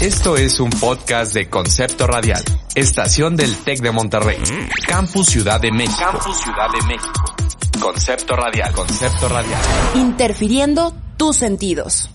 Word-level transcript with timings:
Esto 0.00 0.36
es 0.36 0.60
un 0.60 0.70
podcast 0.70 1.34
de 1.34 1.50
Concepto 1.50 2.06
Radial, 2.06 2.44
estación 2.76 3.34
del 3.34 3.52
TEC 3.56 3.80
de 3.80 3.90
Monterrey, 3.90 4.38
Campus 4.86 5.26
Ciudad 5.26 5.60
de 5.60 5.72
México. 5.72 5.98
Campus 5.98 6.36
Ciudad 6.38 6.70
de 6.70 6.86
México. 6.86 7.24
Concepto 7.80 8.36
Radial, 8.36 8.72
Concepto 8.72 9.28
Radial. 9.28 9.60
Interfiriendo 9.96 10.94
tus 11.16 11.34
sentidos. 11.34 12.10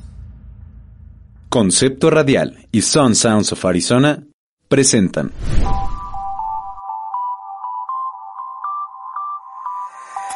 Concepto 1.50 2.09
Radial 2.09 2.70
y 2.72 2.84
Sun 2.84 3.16
Sounds 3.16 3.52
of 3.52 3.66
Arizona 3.66 4.23
presentan. 4.70 5.34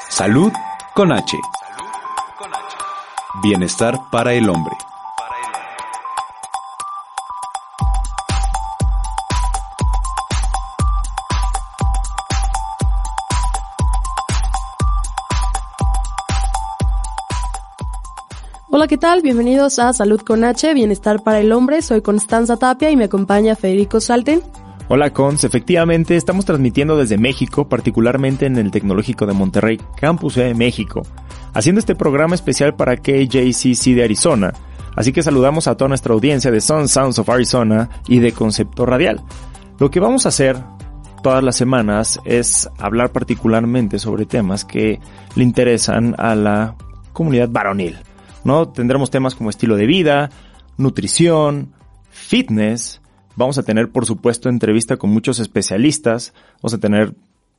Salud 0.09 0.51
con 0.93 1.13
H. 1.13 1.37
Bienestar 3.41 3.97
para 4.11 4.33
el 4.33 4.49
hombre. 4.49 4.75
Hola, 18.77 18.85
¿qué 18.85 18.99
tal? 18.99 19.23
Bienvenidos 19.23 19.79
a 19.79 19.91
Salud 19.91 20.21
con 20.21 20.43
H, 20.43 20.71
Bienestar 20.75 21.23
para 21.23 21.39
el 21.39 21.51
Hombre. 21.51 21.81
Soy 21.81 22.03
Constanza 22.03 22.57
Tapia 22.57 22.91
y 22.91 22.95
me 22.95 23.05
acompaña 23.05 23.55
Federico 23.55 23.99
Salten. 23.99 24.39
Hola 24.87 25.11
Cons, 25.13 25.43
efectivamente 25.45 26.15
estamos 26.15 26.45
transmitiendo 26.45 26.95
desde 26.95 27.17
México, 27.17 27.67
particularmente 27.67 28.45
en 28.45 28.55
el 28.55 28.69
Tecnológico 28.69 29.25
de 29.25 29.33
Monterrey, 29.33 29.81
Campus 29.99 30.35
de 30.35 30.53
México, 30.53 31.01
haciendo 31.55 31.79
este 31.79 31.95
programa 31.95 32.35
especial 32.35 32.75
para 32.75 32.97
KJCC 32.97 33.95
de 33.95 34.03
Arizona. 34.03 34.53
Así 34.95 35.11
que 35.11 35.23
saludamos 35.23 35.67
a 35.67 35.75
toda 35.75 35.89
nuestra 35.89 36.13
audiencia 36.13 36.51
de 36.51 36.61
Sun 36.61 36.87
Sounds 36.87 37.17
of 37.17 37.29
Arizona 37.29 37.89
y 38.07 38.19
de 38.19 38.31
Concepto 38.31 38.85
Radial. 38.85 39.23
Lo 39.79 39.89
que 39.89 39.99
vamos 39.99 40.27
a 40.27 40.29
hacer 40.29 40.55
todas 41.23 41.43
las 41.43 41.55
semanas 41.55 42.19
es 42.25 42.69
hablar 42.77 43.11
particularmente 43.11 43.97
sobre 43.97 44.27
temas 44.27 44.65
que 44.65 44.99
le 45.33 45.43
interesan 45.43 46.13
a 46.19 46.35
la 46.35 46.75
comunidad 47.11 47.49
varonil. 47.49 47.97
¿No? 48.47 48.69
Tendremos 48.69 49.11
temas 49.11 49.35
como 49.35 49.51
estilo 49.51 49.75
de 49.75 49.85
vida, 49.85 50.31
nutrición, 50.77 51.73
fitness, 52.09 53.01
Vamos 53.37 53.59
a 53.59 53.63
tener, 53.63 53.91
por 53.91 54.07
supuesto, 54.07 54.49
entrevista 54.49 54.97
con 54.97 55.11
muchos 55.11 55.39
especialistas. 55.39 56.33
Vamos 56.63 56.73
a 56.73 56.79
tener 56.79 57.13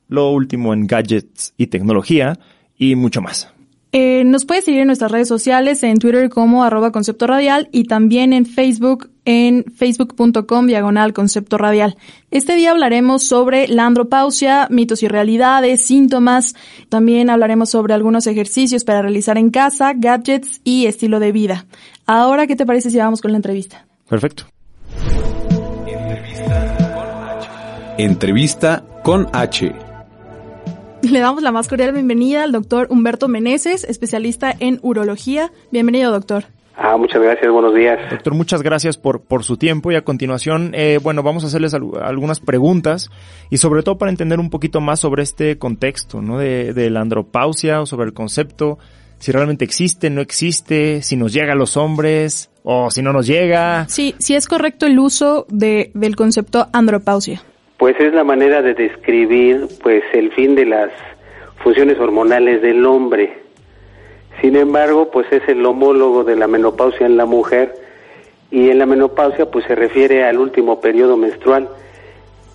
lo 0.09 0.29
último 0.29 0.73
en 0.73 0.85
gadgets 0.85 1.53
y 1.55 1.67
tecnología 1.67 2.37
y 2.77 2.95
mucho 2.95 3.21
más. 3.21 3.53
Eh, 3.91 4.23
nos 4.23 4.45
puedes 4.45 4.65
seguir 4.65 4.81
en 4.81 4.87
nuestras 4.87 5.11
redes 5.11 5.27
sociales, 5.27 5.81
en 5.81 5.97
Twitter 5.97 6.29
como 6.29 6.63
arroba 6.63 6.91
concepto 6.91 7.25
radial 7.25 7.69
y 7.71 7.85
también 7.85 8.33
en 8.33 8.45
Facebook 8.45 9.09
en 9.25 9.65
facebook.com 9.75 10.67
diagonal 10.67 11.13
concepto 11.13 11.57
radial. 11.57 11.97
Este 12.31 12.55
día 12.55 12.71
hablaremos 12.71 13.23
sobre 13.23 13.67
la 13.67 13.85
andropausia, 13.85 14.67
mitos 14.69 15.03
y 15.03 15.07
realidades, 15.07 15.85
síntomas. 15.85 16.55
También 16.89 17.29
hablaremos 17.29 17.69
sobre 17.69 17.93
algunos 17.93 18.27
ejercicios 18.27 18.83
para 18.83 19.01
realizar 19.01 19.37
en 19.37 19.49
casa, 19.49 19.93
gadgets 19.95 20.61
y 20.63 20.85
estilo 20.85 21.19
de 21.19 21.31
vida. 21.31 21.65
Ahora, 22.05 22.47
¿qué 22.47 22.55
te 22.55 22.65
parece 22.65 22.89
si 22.89 22.97
vamos 22.97 23.21
con 23.21 23.31
la 23.31 23.37
entrevista? 23.37 23.85
Perfecto. 24.07 24.45
Entrevista 27.97 28.83
con 29.03 29.27
H. 29.33 29.88
Le 31.03 31.19
damos 31.19 31.43
la 31.43 31.51
más 31.51 31.67
cordial 31.67 31.93
bienvenida 31.93 32.43
al 32.43 32.51
doctor 32.51 32.87
Humberto 32.89 33.27
Meneses, 33.29 33.85
especialista 33.85 34.53
en 34.59 34.79
urología. 34.81 35.51
Bienvenido, 35.71 36.11
doctor. 36.11 36.45
Ah, 36.75 36.97
muchas 36.97 37.21
gracias, 37.21 37.51
buenos 37.51 37.73
días. 37.73 37.99
Doctor, 38.09 38.33
muchas 38.33 38.61
gracias 38.61 38.97
por, 38.97 39.21
por 39.21 39.43
su 39.43 39.57
tiempo 39.57 39.91
y 39.91 39.95
a 39.95 40.03
continuación, 40.03 40.71
eh, 40.73 40.99
bueno, 41.01 41.23
vamos 41.23 41.43
a 41.43 41.47
hacerles 41.47 41.73
algunas 41.73 42.39
preguntas 42.39 43.09
y 43.49 43.57
sobre 43.57 43.83
todo 43.83 43.97
para 43.97 44.11
entender 44.11 44.39
un 44.39 44.49
poquito 44.49 44.79
más 44.81 44.99
sobre 44.99 45.23
este 45.23 45.57
contexto, 45.57 46.21
¿no? 46.21 46.37
De, 46.37 46.73
de 46.73 46.89
la 46.89 47.01
andropausia 47.01 47.81
o 47.81 47.85
sobre 47.85 48.05
el 48.07 48.13
concepto, 48.13 48.77
si 49.19 49.31
realmente 49.31 49.65
existe, 49.65 50.09
no 50.09 50.21
existe, 50.21 51.01
si 51.01 51.17
nos 51.17 51.33
llega 51.33 51.53
a 51.53 51.57
los 51.57 51.75
hombres 51.75 52.49
o 52.63 52.91
si 52.91 53.01
no 53.01 53.13
nos 53.13 53.27
llega. 53.27 53.87
Sí, 53.89 54.15
si 54.19 54.35
es 54.35 54.47
correcto 54.47 54.85
el 54.85 54.99
uso 54.99 55.45
de, 55.49 55.91
del 55.93 56.15
concepto 56.15 56.67
andropausia. 56.71 57.41
Pues 57.79 57.97
es 58.01 58.13
la 58.13 58.25
manera 58.25 58.61
de 58.61 58.73
describir 58.73 59.69
pues 59.81 60.03
el 60.11 60.33
fin 60.33 60.53
de 60.53 60.65
las 60.65 60.91
funciones 61.63 61.97
hormonales 61.97 62.61
del 62.61 62.85
hombre. 62.85 63.37
Sin 64.41 64.57
embargo, 64.57 65.09
pues 65.11 65.27
es 65.31 65.47
el 65.47 65.65
homólogo 65.65 66.25
de 66.25 66.35
la 66.35 66.47
menopausia 66.47 67.05
en 67.05 67.15
la 67.15 67.25
mujer 67.25 67.73
y 68.51 68.69
en 68.69 68.79
la 68.79 68.85
menopausia 68.85 69.49
pues 69.49 69.63
se 69.63 69.75
refiere 69.75 70.25
al 70.25 70.39
último 70.39 70.81
periodo 70.81 71.15
menstrual. 71.15 71.69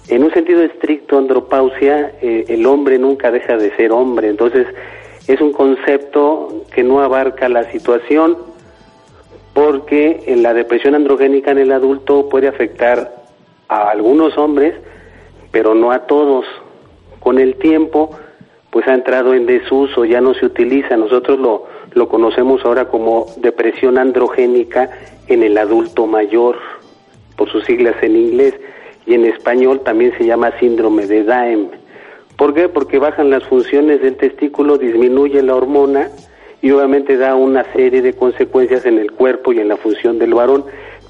En 0.09 0.25
un 0.25 0.31
sentido 0.35 0.63
estricto, 0.63 1.17
andropausia, 1.17 2.13
eh, 2.21 2.45
el 2.49 2.67
hombre 2.67 2.99
nunca 2.99 3.31
deja 3.31 3.57
de 3.57 3.75
ser 3.77 3.93
hombre, 3.93 4.29
entonces 4.29 4.67
es 5.27 5.41
un 5.41 5.55
concepto 5.55 6.65
que 6.71 6.83
no 6.83 7.01
abarca 7.01 7.49
la 7.49 7.65
situación 7.73 8.37
porque 9.55 10.25
en 10.27 10.43
la 10.43 10.53
depresión 10.53 10.95
androgénica 10.95 11.53
en 11.53 11.59
el 11.59 11.73
adulto 11.73 12.29
puede 12.29 12.47
afectar 12.47 13.25
a 13.69 13.89
algunos 13.89 14.37
hombres, 14.37 14.75
pero 15.55 15.73
no 15.77 15.93
a 15.93 16.01
todos. 16.01 16.45
Con 17.21 17.39
el 17.39 17.55
tiempo, 17.55 18.11
pues 18.71 18.89
ha 18.89 18.95
entrado 18.95 19.35
en 19.35 19.47
desuso, 19.47 20.05
ya 20.05 20.21
no 20.21 20.35
se 20.35 20.47
utiliza. 20.47 20.97
Nosotros 20.97 21.39
lo, 21.39 21.67
lo 21.93 22.09
conocemos 22.09 22.65
ahora 22.65 22.87
como 22.89 23.27
depresión 23.37 23.97
androgénica 23.97 24.91
en 25.29 25.45
el 25.45 25.57
adulto 25.57 26.09
mayor, 26.09 26.57
por 27.37 27.49
sus 27.51 27.65
siglas 27.65 27.95
en 28.03 28.17
inglés, 28.17 28.59
y 29.07 29.15
en 29.15 29.27
español 29.27 29.81
también 29.85 30.13
se 30.19 30.27
llama 30.27 30.59
síndrome 30.59 31.07
de 31.07 31.23
Daem. 31.23 31.69
¿Por 32.37 32.53
qué? 32.53 32.69
Porque 32.69 32.99
bajan 32.99 33.31
las 33.31 33.45
funciones 33.45 34.03
del 34.03 34.17
testículo, 34.17 34.77
disminuye 34.77 35.41
la 35.41 35.55
hormona 35.55 36.09
y 36.63 36.73
obviamente 36.73 37.17
da 37.17 37.37
una 37.37 37.63
serie 37.75 38.03
de 38.03 38.15
consecuencias 38.15 38.87
en 38.87 38.99
el 38.99 39.13
cuerpo 39.13 39.53
y 39.53 39.61
en 39.61 39.69
la 39.69 39.77
función 39.77 40.19
del 40.19 40.35
varón, 40.35 40.65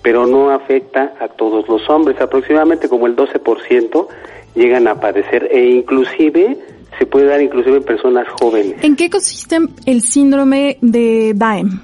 pero 0.04 0.26
no 0.26 0.50
afecta 0.50 1.14
a 1.18 1.28
todos 1.28 1.66
los 1.66 1.88
hombres. 1.88 2.20
Aproximadamente 2.20 2.90
como 2.90 3.06
el 3.06 3.16
12% 3.16 4.06
llegan 4.54 4.86
a 4.86 5.00
padecer 5.00 5.48
e 5.50 5.64
inclusive 5.64 6.58
se 6.98 7.06
puede 7.06 7.24
dar 7.26 7.40
inclusive 7.40 7.78
en 7.78 7.82
personas 7.84 8.28
jóvenes. 8.38 8.76
¿En 8.84 8.96
qué 8.96 9.08
consiste 9.08 9.56
el 9.86 10.02
síndrome 10.02 10.76
de 10.82 11.32
Daem? 11.34 11.80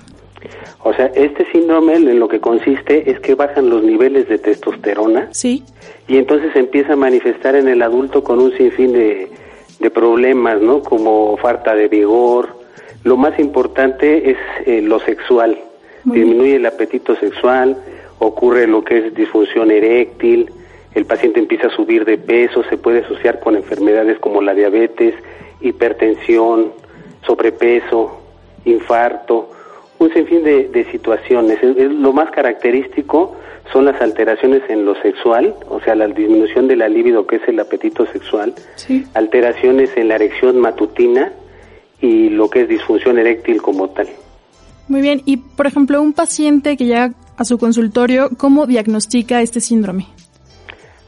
O 0.84 0.92
sea, 0.92 1.06
este 1.06 1.50
síndrome 1.50 1.94
en 1.94 2.20
lo 2.20 2.28
que 2.28 2.40
consiste 2.40 3.10
es 3.10 3.18
que 3.20 3.34
bajan 3.34 3.70
los 3.70 3.82
niveles 3.82 4.28
de 4.28 4.38
testosterona. 4.38 5.28
Sí. 5.32 5.64
Y 6.06 6.18
entonces 6.18 6.52
se 6.52 6.58
empieza 6.58 6.92
a 6.92 6.96
manifestar 6.96 7.56
en 7.56 7.68
el 7.68 7.80
adulto 7.80 8.22
con 8.22 8.38
un 8.38 8.54
sinfín 8.54 8.92
de, 8.92 9.30
de 9.78 9.90
problemas, 9.90 10.60
¿no? 10.60 10.82
Como 10.82 11.38
falta 11.38 11.74
de 11.74 11.88
vigor. 11.88 12.50
Lo 13.02 13.16
más 13.16 13.38
importante 13.38 14.30
es 14.30 14.36
eh, 14.66 14.82
lo 14.82 15.00
sexual. 15.00 15.58
Muy 16.04 16.18
Disminuye 16.18 16.56
el 16.56 16.66
apetito 16.66 17.16
sexual, 17.16 17.76
ocurre 18.20 18.66
lo 18.68 18.84
que 18.84 18.98
es 18.98 19.14
disfunción 19.14 19.70
eréctil, 19.72 20.50
el 20.94 21.04
paciente 21.04 21.40
empieza 21.40 21.66
a 21.66 21.70
subir 21.70 22.04
de 22.04 22.16
peso, 22.18 22.62
se 22.70 22.76
puede 22.76 23.00
asociar 23.00 23.40
con 23.40 23.56
enfermedades 23.56 24.18
como 24.20 24.40
la 24.42 24.54
diabetes, 24.54 25.14
hipertensión, 25.60 26.72
sobrepeso, 27.26 28.20
infarto, 28.64 29.50
un 29.98 30.12
sinfín 30.12 30.44
de, 30.44 30.68
de 30.68 30.84
situaciones. 30.90 31.58
Es- 31.62 31.76
es- 31.76 31.90
lo 31.92 32.12
más 32.12 32.30
característico 32.30 33.36
son 33.72 33.84
las 33.84 34.00
alteraciones 34.00 34.62
en 34.68 34.84
lo 34.84 34.94
sexual, 35.00 35.54
o 35.68 35.80
sea, 35.80 35.94
la 35.94 36.06
disminución 36.08 36.66
de 36.68 36.76
la 36.76 36.88
libido, 36.88 37.26
que 37.26 37.36
es 37.36 37.42
el 37.48 37.60
apetito 37.60 38.04
sexual, 38.06 38.54
Sí. 38.76 39.04
alteraciones 39.14 39.90
en 39.96 40.08
la 40.08 40.16
erección 40.16 40.58
matutina 40.60 41.32
y 42.00 42.30
lo 42.30 42.48
que 42.50 42.62
es 42.62 42.68
disfunción 42.68 43.18
eréctil 43.18 43.62
como 43.62 43.88
tal. 43.90 44.08
Muy 44.88 45.02
bien. 45.02 45.22
Y, 45.24 45.36
por 45.36 45.66
ejemplo, 45.66 46.02
un 46.02 46.12
paciente 46.12 46.76
que 46.76 46.84
llega 46.86 47.12
a 47.36 47.44
su 47.44 47.58
consultorio, 47.58 48.30
¿cómo 48.36 48.66
diagnostica 48.66 49.40
este 49.42 49.60
síndrome? 49.60 50.06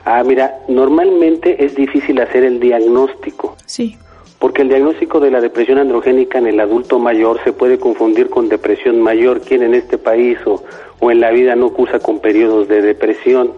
Ah, 0.05 0.23
mira, 0.25 0.59
normalmente 0.69 1.65
es 1.65 1.75
difícil 1.77 2.21
hacer 2.21 2.45
el 2.45 2.59
diagnóstico. 2.61 3.57
Sí. 3.67 3.97
porque 4.39 4.63
el 4.63 4.69
diagnóstico 4.69 5.21
de 5.21 5.31
la 5.31 5.41
depresión 5.41 5.79
androgénica 5.79 6.37
en 6.39 6.49
el 6.49 6.59
adulto 6.59 6.99
mayor 6.99 7.39
se 7.45 7.53
puede 7.53 7.79
confundir 7.79 8.29
con 8.29 8.49
depresión 8.49 9.01
mayor, 9.01 9.41
quien 9.43 9.63
en 9.63 9.73
este 9.73 9.99
país 9.99 10.37
o, 10.47 10.65
o 10.99 11.11
en 11.13 11.21
la 11.21 11.31
vida 11.31 11.55
no 11.55 11.71
cursa 11.73 12.01
con 12.01 12.19
periodos 12.19 12.67
de 12.67 12.83
depresión. 12.83 13.53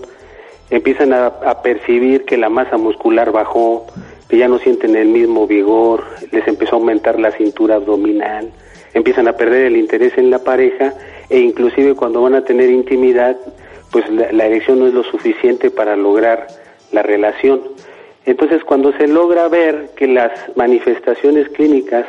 Empiezan 0.69 1.14
a, 1.14 1.28
a 1.28 1.62
percibir 1.62 2.26
que 2.26 2.37
la 2.37 2.50
masa 2.50 2.76
muscular 2.76 3.32
bajó, 3.32 3.87
que 4.28 4.37
ya 4.37 4.46
no 4.46 4.58
sienten 4.58 4.94
el 4.94 5.08
mismo 5.08 5.46
vigor, 5.46 6.05
les 6.32 6.46
empezó 6.46 6.76
a 6.76 6.78
aumentar 6.81 7.19
la 7.19 7.31
cintura 7.32 7.76
abdominal, 7.76 8.50
empiezan 8.93 9.26
a 9.26 9.32
perder 9.38 9.64
el 9.64 9.78
interés 9.78 10.12
en 10.19 10.28
la 10.28 10.40
pareja 10.40 10.93
e 11.29 11.38
inclusive 11.38 11.94
cuando 11.94 12.23
van 12.23 12.35
a 12.35 12.44
tener 12.44 12.71
intimidad, 12.71 13.37
pues 13.91 14.09
la, 14.11 14.44
erección 14.44 14.81
no 14.81 14.87
es 14.87 14.94
lo 14.94 15.05
suficiente 15.05 15.71
para 15.71 15.97
lograr 15.97 16.49
la 16.93 17.03
relación. 17.03 17.62
Entonces, 18.26 18.65
cuando 18.65 18.93
se 18.93 19.06
logra 19.06 19.49
ver 19.49 19.91
que 19.97 20.06
las 20.06 20.32
manifestaciones 20.56 21.49
clínicas 21.50 22.06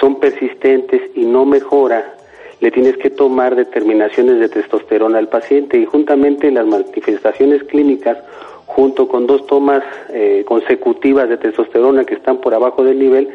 son 0.00 0.20
persistentes 0.20 1.00
y 1.14 1.24
no 1.24 1.44
mejora, 1.44 2.14
le 2.60 2.70
tienes 2.70 2.96
que 2.98 3.10
tomar 3.10 3.56
determinaciones 3.56 4.38
de 4.38 4.48
testosterona 4.48 5.18
al 5.18 5.28
paciente 5.28 5.78
y 5.78 5.84
juntamente 5.84 6.50
las 6.50 6.66
manifestaciones 6.66 7.64
clínicas, 7.64 8.18
junto 8.66 9.08
con 9.08 9.26
dos 9.26 9.46
tomas 9.46 9.82
eh, 10.10 10.44
consecutivas 10.46 11.28
de 11.28 11.36
testosterona 11.36 12.04
que 12.04 12.14
están 12.14 12.38
por 12.38 12.54
abajo 12.54 12.84
del 12.84 12.98
nivel, 12.98 13.30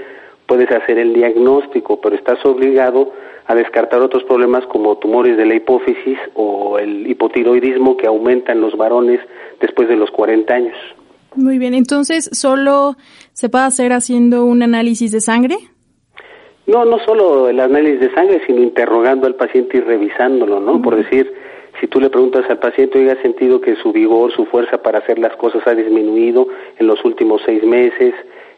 puedes 0.45 0.71
hacer 0.71 0.97
el 0.97 1.13
diagnóstico, 1.13 2.01
pero 2.01 2.15
estás 2.15 2.44
obligado 2.45 3.12
a 3.47 3.55
descartar 3.55 4.01
otros 4.01 4.23
problemas 4.23 4.65
como 4.67 4.97
tumores 4.97 5.38
de 5.38 5.45
la 5.45 5.55
hipófisis 5.55 6.17
o 6.35 6.79
el 6.79 7.07
hipotiroidismo 7.07 7.97
que 7.97 8.07
aumenta 8.07 8.51
en 8.51 8.61
los 8.61 8.77
varones 8.77 9.19
después 9.59 9.88
de 9.88 9.95
los 9.95 10.11
40 10.11 10.53
años. 10.53 10.77
Muy 11.35 11.57
bien, 11.57 11.73
entonces, 11.73 12.29
¿solo 12.33 12.95
se 13.33 13.49
puede 13.49 13.65
hacer 13.65 13.93
haciendo 13.93 14.45
un 14.45 14.63
análisis 14.63 15.11
de 15.11 15.21
sangre? 15.21 15.55
No, 16.67 16.85
no 16.85 16.99
solo 16.99 17.49
el 17.49 17.59
análisis 17.59 18.01
de 18.01 18.13
sangre, 18.13 18.41
sino 18.45 18.61
interrogando 18.61 19.27
al 19.27 19.35
paciente 19.35 19.77
y 19.77 19.81
revisándolo, 19.81 20.59
¿no? 20.59 20.81
Por 20.81 20.95
decir, 20.95 21.33
si 21.79 21.87
tú 21.87 21.99
le 21.99 22.09
preguntas 22.09 22.45
al 22.49 22.59
paciente, 22.59 22.99
oiga, 22.99 23.21
sentido 23.21 23.61
que 23.61 23.75
su 23.77 23.91
vigor, 23.91 24.31
su 24.33 24.45
fuerza 24.45 24.81
para 24.83 24.99
hacer 24.99 25.17
las 25.19 25.35
cosas 25.37 25.65
ha 25.65 25.73
disminuido 25.73 26.47
en 26.77 26.87
los 26.87 27.03
últimos 27.05 27.41
seis 27.45 27.63
meses, 27.63 28.13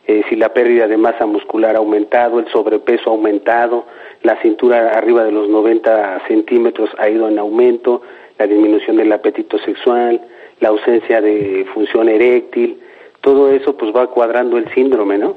eh, 0.05 0.23
si 0.29 0.35
la 0.35 0.53
pérdida 0.53 0.87
de 0.87 0.97
masa 0.97 1.25
muscular 1.25 1.75
ha 1.75 1.79
aumentado, 1.79 2.39
el 2.39 2.47
sobrepeso 2.51 3.09
ha 3.09 3.13
aumentado, 3.13 3.85
la 4.23 4.41
cintura 4.41 4.93
arriba 4.93 5.23
de 5.23 5.31
los 5.31 5.49
90 5.49 6.23
centímetros 6.27 6.89
ha 6.97 7.09
ido 7.09 7.27
en 7.27 7.37
aumento, 7.37 8.01
la 8.39 8.47
disminución 8.47 8.97
del 8.97 9.11
apetito 9.11 9.57
sexual, 9.59 10.21
la 10.59 10.69
ausencia 10.69 11.21
de 11.21 11.65
función 11.73 12.09
eréctil, 12.09 12.79
todo 13.21 13.51
eso 13.51 13.77
pues 13.77 13.93
va 13.95 14.07
cuadrando 14.07 14.57
el 14.57 14.73
síndrome, 14.73 15.17
¿no? 15.17 15.35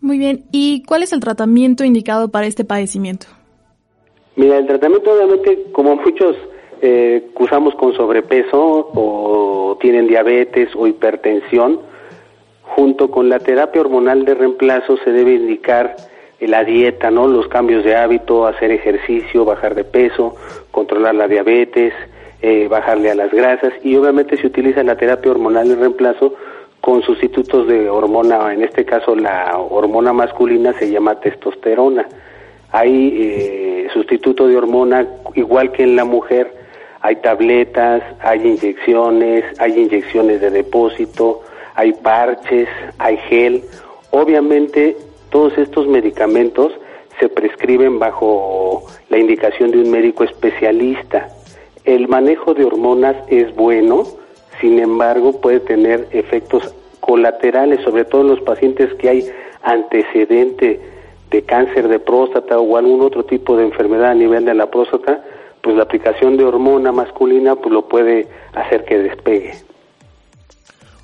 Muy 0.00 0.18
bien, 0.18 0.44
¿y 0.52 0.84
cuál 0.84 1.02
es 1.02 1.12
el 1.12 1.20
tratamiento 1.20 1.84
indicado 1.84 2.28
para 2.28 2.46
este 2.46 2.64
padecimiento? 2.64 3.26
Mira, 4.36 4.58
el 4.58 4.66
tratamiento 4.66 5.12
obviamente, 5.12 5.66
como 5.72 5.96
muchos 5.96 6.36
eh, 6.80 7.28
cursamos 7.34 7.74
con 7.74 7.94
sobrepeso 7.94 8.90
o 8.94 9.76
tienen 9.80 10.06
diabetes 10.06 10.68
o 10.76 10.86
hipertensión, 10.86 11.80
junto 12.62 13.10
con 13.10 13.28
la 13.28 13.40
terapia 13.40 13.80
hormonal 13.80 14.24
de 14.24 14.34
reemplazo 14.34 14.96
se 14.98 15.10
debe 15.10 15.34
indicar 15.34 15.96
la 16.40 16.64
dieta, 16.64 17.10
¿no? 17.10 17.26
Los 17.26 17.48
cambios 17.48 17.84
de 17.84 17.96
hábito, 17.96 18.46
hacer 18.46 18.70
ejercicio, 18.70 19.44
bajar 19.44 19.74
de 19.74 19.84
peso, 19.84 20.36
controlar 20.70 21.14
la 21.14 21.26
diabetes, 21.26 21.92
eh, 22.40 22.68
bajarle 22.68 23.10
a 23.10 23.16
las 23.16 23.32
grasas 23.32 23.72
y 23.82 23.96
obviamente 23.96 24.36
se 24.36 24.46
utiliza 24.46 24.82
la 24.84 24.96
terapia 24.96 25.32
hormonal 25.32 25.68
de 25.68 25.74
reemplazo 25.74 26.34
con 26.80 27.02
sustitutos 27.02 27.66
de 27.66 27.90
hormona, 27.90 28.54
en 28.54 28.62
este 28.62 28.84
caso 28.84 29.16
la 29.16 29.58
hormona 29.58 30.12
masculina 30.12 30.72
se 30.78 30.90
llama 30.90 31.18
testosterona. 31.18 32.06
Hay 32.70 33.12
eh, 33.20 33.88
sustituto 33.92 34.46
de 34.46 34.56
hormona 34.56 35.06
igual 35.34 35.72
que 35.72 35.82
en 35.82 35.96
la 35.96 36.04
mujer, 36.04 36.54
hay 37.00 37.16
tabletas, 37.16 38.02
hay 38.20 38.46
inyecciones, 38.46 39.44
hay 39.58 39.80
inyecciones 39.80 40.40
de 40.40 40.50
depósito, 40.50 41.42
hay 41.74 41.92
parches, 41.92 42.68
hay 42.98 43.16
gel. 43.28 43.64
Obviamente 44.10 44.96
todos 45.30 45.56
estos 45.58 45.86
medicamentos 45.86 46.72
se 47.20 47.28
prescriben 47.28 47.98
bajo 47.98 48.84
la 49.08 49.18
indicación 49.18 49.70
de 49.70 49.78
un 49.78 49.90
médico 49.90 50.24
especialista. 50.24 51.28
El 51.84 52.08
manejo 52.08 52.54
de 52.54 52.64
hormonas 52.64 53.16
es 53.28 53.54
bueno, 53.54 54.04
sin 54.60 54.78
embargo 54.78 55.40
puede 55.40 55.60
tener 55.60 56.08
efectos 56.12 56.74
colaterales, 57.00 57.80
sobre 57.82 58.04
todo 58.04 58.22
en 58.22 58.28
los 58.28 58.40
pacientes 58.40 58.92
que 58.94 59.08
hay 59.08 59.30
antecedente 59.62 60.80
de 61.30 61.42
cáncer 61.42 61.88
de 61.88 61.98
próstata 61.98 62.58
o 62.58 62.76
algún 62.76 63.00
otro 63.02 63.24
tipo 63.24 63.56
de 63.56 63.64
enfermedad 63.64 64.10
a 64.10 64.14
nivel 64.14 64.44
de 64.44 64.54
la 64.54 64.70
próstata, 64.70 65.22
pues 65.62 65.76
la 65.76 65.82
aplicación 65.82 66.36
de 66.36 66.44
hormona 66.44 66.92
masculina 66.92 67.56
pues 67.56 67.72
lo 67.72 67.88
puede 67.88 68.28
hacer 68.54 68.84
que 68.84 68.98
despegue. 68.98 69.54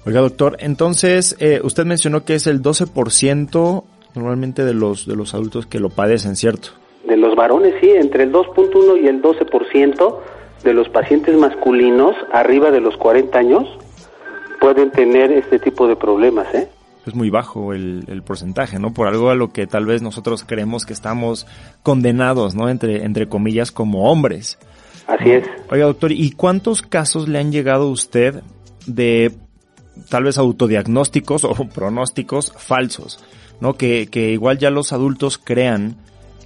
Oiga, 0.06 0.20
doctor, 0.20 0.56
entonces 0.60 1.36
eh, 1.40 1.60
usted 1.62 1.86
mencionó 1.86 2.24
que 2.24 2.34
es 2.34 2.46
el 2.46 2.62
12% 2.62 3.84
normalmente 4.14 4.64
de 4.64 4.74
los 4.74 5.06
de 5.06 5.16
los 5.16 5.34
adultos 5.34 5.66
que 5.66 5.80
lo 5.80 5.90
padecen, 5.90 6.36
¿cierto? 6.36 6.70
De 7.06 7.16
los 7.16 7.34
varones 7.36 7.74
sí, 7.80 7.90
entre 7.90 8.24
el 8.24 8.32
2.1 8.32 9.02
y 9.02 9.06
el 9.06 9.20
12% 9.20 10.18
de 10.62 10.72
los 10.72 10.88
pacientes 10.88 11.36
masculinos 11.36 12.16
arriba 12.32 12.70
de 12.70 12.80
los 12.80 12.96
40 12.96 13.38
años 13.38 13.68
pueden 14.60 14.90
tener 14.90 15.30
este 15.32 15.58
tipo 15.58 15.86
de 15.86 15.96
problemas, 15.96 16.52
¿eh? 16.54 16.68
Es 17.06 17.14
muy 17.14 17.28
bajo 17.28 17.74
el, 17.74 18.04
el 18.08 18.22
porcentaje, 18.22 18.78
¿no? 18.78 18.94
Por 18.94 19.08
algo 19.08 19.28
a 19.28 19.34
lo 19.34 19.52
que 19.52 19.66
tal 19.66 19.84
vez 19.84 20.00
nosotros 20.00 20.42
creemos 20.46 20.86
que 20.86 20.94
estamos 20.94 21.46
condenados, 21.82 22.54
¿no? 22.54 22.70
Entre, 22.70 23.04
entre 23.04 23.28
comillas, 23.28 23.72
como 23.72 24.10
hombres. 24.10 24.58
Así 25.06 25.32
es. 25.32 25.46
Oiga, 25.70 25.84
doctor, 25.84 26.12
¿y 26.12 26.30
cuántos 26.30 26.80
casos 26.80 27.28
le 27.28 27.38
han 27.38 27.52
llegado 27.52 27.84
a 27.84 27.90
usted 27.90 28.42
de 28.86 29.32
tal 30.08 30.24
vez 30.24 30.38
autodiagnósticos 30.38 31.44
o 31.44 31.54
pronósticos 31.74 32.52
falsos, 32.56 33.24
¿no? 33.60 33.74
Que, 33.74 34.08
que 34.10 34.30
igual 34.30 34.58
ya 34.58 34.70
los 34.70 34.92
adultos 34.92 35.38
crean 35.38 35.96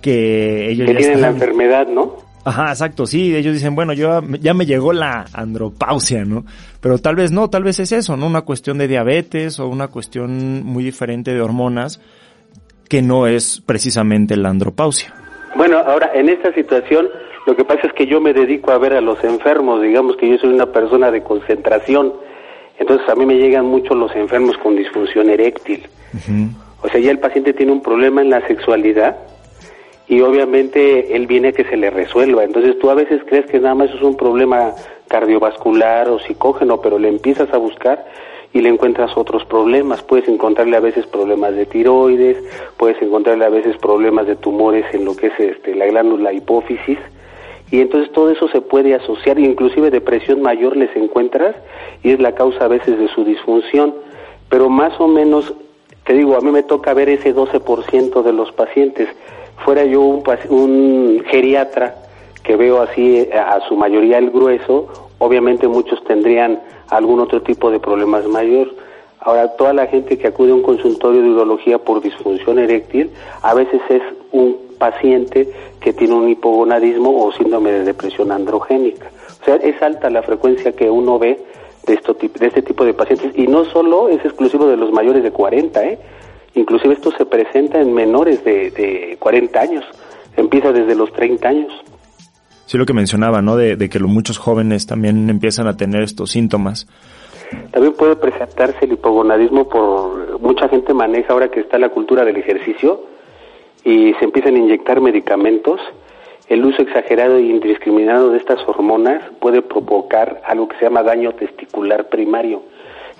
que 0.01 0.71
ellos 0.71 0.87
Que 0.87 0.93
ya 0.93 0.99
tienen 0.99 1.17
están... 1.17 1.21
la 1.21 1.37
enfermedad, 1.37 1.87
¿no? 1.89 2.29
Ajá, 2.45 2.71
exacto, 2.71 3.05
sí, 3.05 3.37
ellos 3.37 3.53
dicen, 3.53 3.75
bueno, 3.75 3.93
yo 3.93 4.23
ya 4.41 4.55
me 4.55 4.65
llegó 4.65 4.95
la 4.95 5.27
andropausia, 5.35 6.25
¿no? 6.25 6.45
Pero 6.81 6.99
tal 6.99 7.15
vez 7.17 7.31
no, 7.31 7.51
tal 7.51 7.63
vez 7.63 7.79
es 7.79 7.93
eso, 7.93 8.17
¿no? 8.17 8.27
Una 8.27 8.43
cuestión 8.43 8.79
de 8.79 8.89
diabetes 8.89 9.61
o 9.61 9.69
una 9.69 9.89
cuestión 9.89 10.65
muy 10.65 10.83
diferente 10.83 11.35
de 11.35 11.43
hormonas 11.43 12.01
que 12.89 13.03
no 13.03 13.27
es 13.27 13.63
precisamente 13.67 14.37
la 14.37 14.49
andropausia. 14.49 15.15
Bueno, 15.57 15.79
ahora 15.79 16.11
en 16.15 16.31
esta 16.31 16.53
situación 16.55 17.09
lo 17.47 17.57
que 17.57 17.65
pasa 17.65 17.87
es 17.87 17.93
que 17.93 18.07
yo 18.07 18.21
me 18.21 18.33
dedico 18.33 18.73
a 18.73 18.79
ver 18.79 18.95
a 18.95 19.01
los 19.01 19.23
enfermos, 19.25 19.83
digamos 19.83 20.17
que 20.17 20.31
yo 20.31 20.39
soy 20.39 20.51
una 20.51 20.73
persona 20.73 21.11
de 21.11 21.23
concentración, 21.23 22.13
entonces 22.79 23.09
a 23.09 23.15
mí 23.15 23.27
me 23.27 23.37
llegan 23.37 23.67
mucho 23.67 23.95
los 23.95 24.15
enfermos 24.15 24.57
con 24.59 24.77
disfunción 24.77 25.29
eréctil. 25.31 25.87
O 26.83 26.89
sea, 26.89 27.01
ya 27.01 27.11
el 27.11 27.19
paciente 27.19 27.53
tiene 27.53 27.73
un 27.73 27.83
problema 27.83 28.23
en 28.23 28.31
la 28.31 28.47
sexualidad 28.47 29.17
y 30.07 30.21
obviamente 30.21 31.15
él 31.15 31.27
viene 31.27 31.49
a 31.49 31.53
que 31.53 31.65
se 31.65 31.77
le 31.77 31.91
resuelva. 31.91 32.45
Entonces 32.45 32.79
tú 32.79 32.89
a 32.91 32.95
veces 32.95 33.21
crees 33.27 33.47
que 33.47 33.59
nada 33.59 33.75
más 33.75 33.91
es 33.91 34.01
un 34.01 34.17
problema 34.17 34.73
cardiovascular 35.09 36.09
o 36.09 36.19
psicógeno, 36.19 36.81
pero 36.81 36.99
le 36.99 37.09
empiezas 37.09 37.53
a 37.53 37.59
buscar 37.59 38.07
y 38.53 38.61
le 38.61 38.69
encuentras 38.69 39.17
otros 39.17 39.45
problemas. 39.45 40.03
Puedes 40.03 40.29
encontrarle 40.29 40.77
a 40.77 40.81
veces 40.81 41.07
problemas 41.07 41.55
de 41.55 41.67
tiroides, 41.67 42.39
puedes 42.77 43.01
encontrarle 43.03 43.45
a 43.45 43.51
veces 43.51 43.77
problemas 43.77 44.27
de 44.27 44.37
tumores 44.37 44.87
en 44.95 45.05
lo 45.05 45.15
que 45.17 45.27
es 45.27 45.39
este, 45.39 45.75
la 45.75 45.87
glándula 45.87 46.33
hipófisis. 46.33 46.99
Y 47.71 47.81
entonces 47.81 48.13
todo 48.13 48.31
eso 48.31 48.49
se 48.49 48.61
puede 48.61 48.95
asociar, 48.95 49.39
inclusive 49.39 49.91
depresión 49.91 50.41
mayor 50.41 50.77
les 50.77 50.95
encuentras 50.97 51.55
y 52.03 52.13
es 52.13 52.21
la 52.21 52.35
causa 52.35 52.65
a 52.65 52.69
veces 52.69 52.99
de 52.99 53.09
su 53.09 53.25
disfunción. 53.25 53.95
Pero 54.49 54.71
más 54.71 54.99
o 54.99 55.07
menos, 55.07 55.53
te 56.05 56.15
digo, 56.15 56.37
a 56.37 56.41
mí 56.41 56.51
me 56.51 56.63
toca 56.63 56.95
ver 56.95 57.11
ese 57.11 57.35
12% 57.35 58.23
de 58.23 58.33
los 58.33 58.53
pacientes. 58.53 59.09
Fuera 59.65 59.85
yo 59.85 60.01
un, 60.01 60.23
un 60.49 61.25
geriatra 61.27 61.95
que 62.43 62.57
veo 62.57 62.81
así 62.81 63.19
eh, 63.19 63.31
a 63.35 63.61
su 63.69 63.77
mayoría 63.77 64.17
el 64.17 64.31
grueso, 64.31 64.89
obviamente 65.19 65.69
muchos 65.69 66.03
tendrían 66.05 66.61
algún 66.89 67.21
otro 67.21 67.43
tipo 67.43 67.71
de 67.71 67.79
problemas 67.79 68.27
mayor. 68.27 68.75
Ahora, 69.21 69.57
toda 69.57 69.75
la 69.75 69.87
gente 69.87 70.17
que 70.17 70.29
acude 70.29 70.53
a 70.53 70.55
un 70.55 70.63
consultorio 70.63 71.21
de 71.21 71.29
urología 71.29 71.79
por 71.79 72.01
disfunción 72.01 72.59
eréctil, 72.59 73.11
a 73.43 73.53
veces 73.53 73.83
es 73.91 74.03
un 74.33 74.68
paciente 74.79 75.49
que 75.81 75.93
tiene 75.93 76.15
un 76.15 76.29
hipogonadismo 76.29 77.25
o 77.25 77.33
síndrome 77.33 77.71
de 77.73 77.85
depresión 77.85 78.33
androgénica. 78.33 79.11
O 79.41 79.45
sea, 79.45 79.57
es 79.57 79.81
alta 79.83 80.11
la 80.11 80.23
frecuencia 80.23 80.73
que 80.73 80.89
uno 80.89 81.19
ve 81.19 81.39
de, 81.87 81.95
esto, 81.95 82.15
de 82.15 82.47
este 82.47 82.63
tipo 82.63 82.85
de 82.85 82.95
pacientes 82.95 83.33
y 83.37 83.47
no 83.47 83.65
solo 83.67 84.09
es 84.09 84.25
exclusivo 84.25 84.67
de 84.67 84.77
los 84.77 84.93
mayores 84.93 85.23
de 85.23 85.31
40, 85.31 85.85
¿eh? 85.85 85.99
inclusive 86.55 86.95
esto 86.95 87.11
se 87.17 87.27
presenta 87.27 87.81
en 87.81 87.93
menores 87.93 88.45
de, 88.45 88.71
de 88.71 89.17
40 89.19 89.61
años, 89.61 89.85
empieza 90.37 90.73
desde 90.73 90.95
los 90.95 91.13
30 91.13 91.49
años. 91.49 91.73
Sí, 92.67 92.77
lo 92.77 92.85
que 92.85 92.93
mencionaba, 92.93 93.41
¿no? 93.41 93.57
De, 93.57 93.77
de 93.77 93.89
que 93.89 93.99
muchos 94.01 94.37
jóvenes 94.37 94.87
también 94.87 95.31
empiezan 95.31 95.67
a 95.67 95.77
tener 95.77 96.03
estos 96.03 96.33
síntomas. 96.33 96.87
También 97.71 97.95
puede 97.95 98.17
presentarse 98.17 98.85
el 98.85 98.93
hipogonadismo 98.93 99.69
por 99.69 100.39
mucha 100.41 100.69
gente 100.69 100.93
maneja 100.93 101.33
ahora 101.33 101.49
que 101.49 101.61
está 101.61 101.79
la 101.79 101.89
cultura 101.89 102.25
del 102.25 102.37
ejercicio 102.37 103.01
y 103.85 104.15
se 104.15 104.25
empiezan 104.25 104.55
a 104.57 104.59
inyectar 104.59 105.01
medicamentos. 105.01 105.81
El 106.49 106.65
uso 106.65 106.83
exagerado 106.83 107.37
e 107.37 107.43
indiscriminado 107.43 108.31
de 108.31 108.39
estas 108.39 108.67
hormonas 108.67 109.23
puede 109.41 109.63
provocar 109.63 110.41
algo 110.47 110.69
que 110.69 110.77
se 110.79 110.85
llama 110.85 111.03
daño 111.03 111.33
testicular 111.33 112.09
primario. 112.09 112.63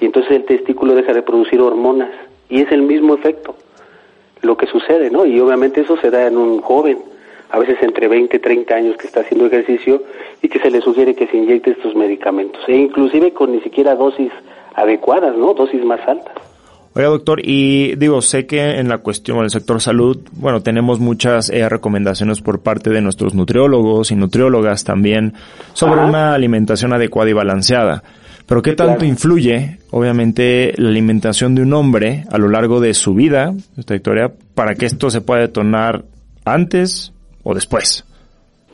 Y 0.01 0.07
entonces 0.07 0.33
el 0.33 0.45
testículo 0.45 0.95
deja 0.95 1.13
de 1.13 1.23
producir 1.23 1.61
hormonas 1.61 2.11
y 2.49 2.63
es 2.63 2.73
el 2.73 2.83
mismo 2.83 3.15
efecto 3.15 3.55
lo 4.43 4.57
que 4.57 4.67
sucede, 4.67 5.11
¿no? 5.11 5.27
Y 5.27 5.41
obviamente 5.41 5.81
eso 5.81 5.97
se 5.97 6.11
da 6.11 6.27
en 6.27 6.37
un 6.37 6.61
joven, 6.61 6.99
a 7.51 7.59
veces 7.59 7.79
entre 7.81 8.09
20 8.09 8.37
y 8.37 8.41
30 8.41 8.75
años 8.75 8.97
que 8.97 9.07
está 9.07 9.21
haciendo 9.21 9.47
ejercicio 9.47 10.03
y 10.43 10.49
que 10.49 10.59
se 10.61 10.71
le 10.71 10.81
sugiere 10.81 11.15
que 11.15 11.27
se 11.27 11.37
inyecte 11.37 11.71
estos 11.73 11.95
medicamentos, 11.95 12.63
e 12.69 12.77
inclusive 12.77 13.33
con 13.33 13.53
ni 13.53 13.61
siquiera 13.61 13.95
dosis 13.95 14.31
adecuadas, 14.75 15.37
¿no? 15.37 15.55
Dosis 15.55 15.85
más 15.85 16.01
altas. 16.07 16.35
Oiga, 16.99 17.11
doctor, 17.11 17.41
y 17.45 17.95
digo, 17.95 18.21
sé 18.23 18.45
que 18.45 18.73
en 18.73 18.89
la 18.89 18.99
cuestión 18.99 19.39
del 19.39 19.51
sector 19.51 19.81
salud, 19.81 20.19
bueno, 20.33 20.65
tenemos 20.65 20.99
muchas 20.99 21.49
eh, 21.49 21.69
recomendaciones 21.69 22.41
por 22.41 22.61
parte 22.61 22.91
de 22.91 23.01
nuestros 23.01 23.37
nutriólogos 23.37 24.11
y 24.11 24.17
nutriólogas 24.17 24.83
también 24.83 25.35
sobre 25.75 26.01
una 26.01 26.35
alimentación 26.35 26.93
adecuada 26.93 27.31
y 27.31 27.35
balanceada. 27.35 28.03
Pero 28.47 28.63
¿qué 28.63 28.73
tanto 28.73 29.05
influye, 29.05 29.79
obviamente, 29.93 30.75
la 30.77 30.89
alimentación 30.89 31.55
de 31.55 31.63
un 31.63 31.73
hombre 31.73 32.25
a 32.33 32.37
lo 32.37 32.49
largo 32.49 32.81
de 32.81 32.93
su 32.95 33.15
vida, 33.15 33.55
esta 33.77 33.95
historia, 33.95 34.33
para 34.57 34.75
que 34.75 34.87
esto 34.87 35.09
se 35.09 35.21
pueda 35.21 35.43
detonar 35.43 36.03
antes 36.45 37.13
o 37.45 37.55
después? 37.55 38.05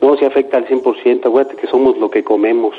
No, 0.01 0.17
se 0.17 0.25
afecta 0.25 0.57
al 0.57 0.65
100%. 0.65 1.27
Acuérdate 1.27 1.57
que 1.57 1.67
somos 1.67 1.95
lo 1.99 2.09
que 2.09 2.23
comemos. 2.23 2.73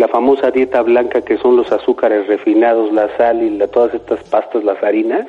La 0.00 0.08
famosa 0.08 0.50
dieta 0.50 0.80
blanca 0.80 1.20
que 1.20 1.36
son 1.36 1.58
los 1.58 1.70
azúcares 1.72 2.26
refinados, 2.26 2.90
la 2.90 3.14
sal 3.18 3.42
y 3.42 3.50
la, 3.50 3.68
todas 3.68 3.92
estas 3.92 4.24
pastas, 4.24 4.64
las 4.64 4.82
harinas, 4.82 5.26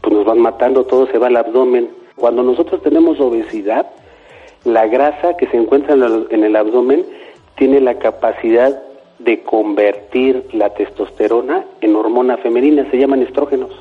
pues 0.00 0.14
nos 0.14 0.24
van 0.24 0.38
matando, 0.38 0.86
todo 0.86 1.06
se 1.08 1.18
va 1.18 1.26
al 1.26 1.36
abdomen. 1.36 1.90
Cuando 2.16 2.42
nosotros 2.42 2.82
tenemos 2.82 3.20
obesidad, 3.20 3.84
la 4.64 4.86
grasa 4.86 5.36
que 5.36 5.46
se 5.48 5.58
encuentra 5.58 5.94
en 6.30 6.42
el 6.42 6.56
abdomen 6.56 7.04
tiene 7.58 7.82
la 7.82 7.98
capacidad 7.98 8.82
de 9.18 9.42
convertir 9.42 10.42
la 10.54 10.70
testosterona 10.70 11.66
en 11.82 11.94
hormona 11.94 12.38
femenina, 12.38 12.90
se 12.90 12.96
llaman 12.96 13.20
estrógenos. 13.20 13.72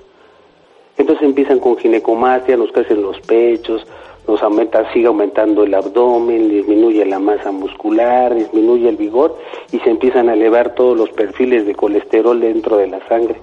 Entonces 0.98 1.26
empiezan 1.26 1.60
con 1.60 1.78
ginecomastia, 1.78 2.58
nos 2.58 2.74
crecen 2.74 3.02
los 3.02 3.18
pechos, 3.22 3.88
nos 4.28 4.42
aumenta, 4.44 4.92
sigue 4.92 5.08
aumentando 5.08 5.64
el 5.64 5.74
abdomen, 5.74 6.50
disminuye 6.50 7.06
la 7.06 7.20
masa 7.20 7.52
muscular, 7.52 8.36
disminuye 8.36 8.90
el 8.90 8.98
vigor 8.98 9.38
y 9.72 9.80
se 9.80 9.90
empiezan 9.90 10.30
a 10.30 10.34
elevar 10.34 10.76
todos 10.76 10.98
los 10.98 11.10
perfiles 11.12 11.66
de 11.66 11.76
colesterol 11.76 12.40
dentro 12.40 12.78
de 12.78 12.88
la 12.88 13.08
sangre. 13.08 13.40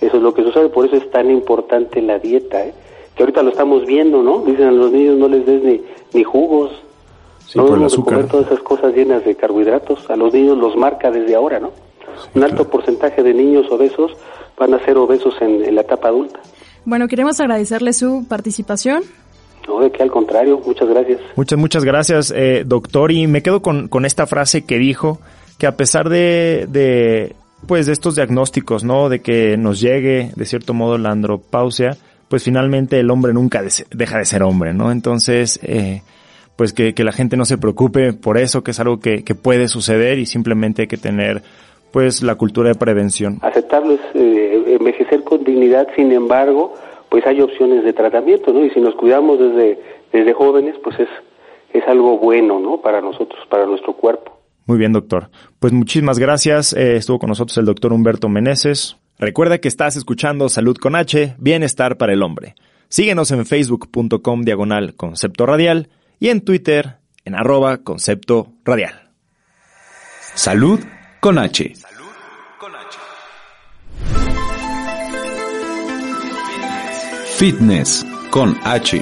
Eso 0.00 0.16
es 0.16 0.22
lo 0.22 0.32
que 0.32 0.44
sucede, 0.44 0.68
por 0.68 0.86
eso 0.86 0.96
es 0.96 1.10
tan 1.10 1.30
importante 1.30 2.00
la 2.00 2.18
dieta, 2.18 2.64
¿eh? 2.64 2.72
que 3.16 3.22
ahorita 3.24 3.42
lo 3.42 3.50
estamos 3.50 3.84
viendo, 3.84 4.22
¿no? 4.22 4.42
Dicen 4.42 4.68
a 4.68 4.70
los 4.70 4.92
niños 4.92 5.18
no 5.18 5.28
les 5.28 5.44
des 5.44 5.62
ni, 5.64 5.82
ni 6.14 6.22
jugos, 6.22 6.70
no 7.54 7.64
debemos 7.64 7.96
de 7.96 8.02
comer 8.02 8.28
todas 8.28 8.46
esas 8.46 8.60
cosas 8.60 8.94
llenas 8.94 9.24
de 9.24 9.34
carbohidratos. 9.34 10.08
A 10.10 10.16
los 10.16 10.32
niños 10.32 10.58
los 10.58 10.76
marca 10.76 11.10
desde 11.10 11.34
ahora, 11.34 11.58
¿no? 11.58 11.72
Un 12.34 12.44
alto 12.44 12.68
porcentaje 12.68 13.22
de 13.22 13.32
niños 13.32 13.70
obesos 13.70 14.12
van 14.58 14.74
a 14.74 14.84
ser 14.84 14.96
obesos 14.98 15.34
en, 15.40 15.74
la 15.74 15.80
etapa 15.82 16.08
adulta. 16.08 16.40
Bueno, 16.84 17.08
queremos 17.08 17.40
agradecerle 17.40 17.92
su 17.92 18.26
participación. 18.28 19.02
No, 19.68 19.80
de 19.80 19.92
que 19.92 20.02
al 20.02 20.10
contrario, 20.10 20.60
muchas 20.64 20.88
gracias. 20.88 21.20
Muchas, 21.36 21.58
muchas 21.58 21.84
gracias, 21.84 22.32
eh, 22.34 22.64
doctor. 22.66 23.12
Y 23.12 23.26
me 23.26 23.42
quedo 23.42 23.60
con, 23.60 23.88
con 23.88 24.06
esta 24.06 24.26
frase 24.26 24.64
que 24.64 24.78
dijo, 24.78 25.20
que 25.58 25.66
a 25.66 25.76
pesar 25.76 26.08
de, 26.08 26.66
de, 26.70 27.36
pues, 27.66 27.86
de 27.86 27.92
estos 27.92 28.14
diagnósticos, 28.14 28.82
¿no? 28.82 29.08
De 29.08 29.20
que 29.20 29.56
nos 29.56 29.80
llegue, 29.80 30.30
de 30.34 30.44
cierto 30.46 30.72
modo, 30.72 30.96
la 30.96 31.10
andropausia, 31.10 31.98
pues 32.28 32.44
finalmente 32.44 32.98
el 32.98 33.10
hombre 33.10 33.32
nunca 33.32 33.62
deja 33.90 34.18
de 34.18 34.24
ser 34.24 34.42
hombre, 34.42 34.72
¿no? 34.72 34.90
Entonces, 34.90 35.58
eh, 35.62 36.02
pues 36.56 36.72
que, 36.72 36.94
que, 36.94 37.04
la 37.04 37.12
gente 37.12 37.36
no 37.36 37.44
se 37.44 37.58
preocupe 37.58 38.12
por 38.12 38.38
eso, 38.38 38.62
que 38.62 38.70
es 38.70 38.80
algo 38.80 39.00
que, 39.00 39.24
que, 39.24 39.34
puede 39.34 39.68
suceder 39.68 40.18
y 40.18 40.26
simplemente 40.26 40.82
hay 40.82 40.88
que 40.88 40.96
tener 40.96 41.42
pues 41.92 42.22
la 42.22 42.34
cultura 42.34 42.68
de 42.68 42.74
prevención. 42.74 43.38
Aceptarlo 43.42 43.94
es 43.94 44.00
eh, 44.14 44.76
envejecer 44.78 45.24
con 45.24 45.42
dignidad, 45.42 45.88
sin 45.96 46.12
embargo, 46.12 46.74
pues 47.10 47.26
hay 47.26 47.40
opciones 47.40 47.84
de 47.84 47.92
tratamiento, 47.92 48.52
¿no? 48.52 48.64
Y 48.64 48.70
si 48.70 48.80
nos 48.80 48.94
cuidamos 48.94 49.38
desde, 49.38 49.78
desde 50.12 50.32
jóvenes, 50.32 50.76
pues 50.82 50.98
es, 51.00 51.08
es 51.72 51.86
algo 51.88 52.18
bueno, 52.18 52.58
¿no? 52.60 52.80
Para 52.80 53.00
nosotros, 53.00 53.40
para 53.48 53.66
nuestro 53.66 53.94
cuerpo. 53.94 54.38
Muy 54.66 54.78
bien, 54.78 54.92
doctor. 54.92 55.30
Pues 55.58 55.72
muchísimas 55.72 56.18
gracias. 56.18 56.74
Eh, 56.74 56.96
estuvo 56.96 57.18
con 57.18 57.30
nosotros 57.30 57.56
el 57.56 57.64
doctor 57.64 57.92
Humberto 57.92 58.28
Meneses. 58.28 58.98
Recuerda 59.18 59.58
que 59.58 59.68
estás 59.68 59.96
escuchando 59.96 60.48
Salud 60.48 60.76
con 60.76 60.94
H, 60.94 61.34
Bienestar 61.38 61.96
para 61.96 62.12
el 62.12 62.22
Hombre. 62.22 62.54
Síguenos 62.88 63.30
en 63.30 63.44
facebook.com 63.46 64.42
diagonal 64.42 64.94
concepto 64.94 65.46
radial 65.46 65.88
y 66.20 66.28
en 66.28 66.42
Twitter 66.42 66.98
en 67.24 67.34
arroba 67.34 67.78
concepto 67.78 68.48
radial. 68.64 69.10
Salud 70.34 70.80
con 71.20 71.38
H. 71.38 71.87
Fitness 77.38 78.04
con 78.32 78.56
H. 78.64 79.00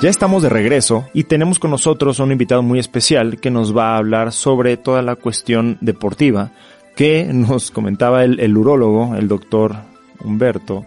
Ya 0.00 0.08
estamos 0.08 0.42
de 0.42 0.48
regreso 0.48 1.06
y 1.12 1.24
tenemos 1.24 1.58
con 1.58 1.70
nosotros 1.70 2.18
un 2.18 2.32
invitado 2.32 2.62
muy 2.62 2.78
especial 2.78 3.38
que 3.38 3.50
nos 3.50 3.76
va 3.76 3.92
a 3.92 3.98
hablar 3.98 4.32
sobre 4.32 4.78
toda 4.78 5.02
la 5.02 5.16
cuestión 5.16 5.76
deportiva 5.82 6.50
que 6.96 7.28
nos 7.30 7.70
comentaba 7.72 8.24
el, 8.24 8.40
el 8.40 8.56
urólogo, 8.56 9.16
el 9.16 9.28
doctor 9.28 9.76
Humberto, 10.24 10.86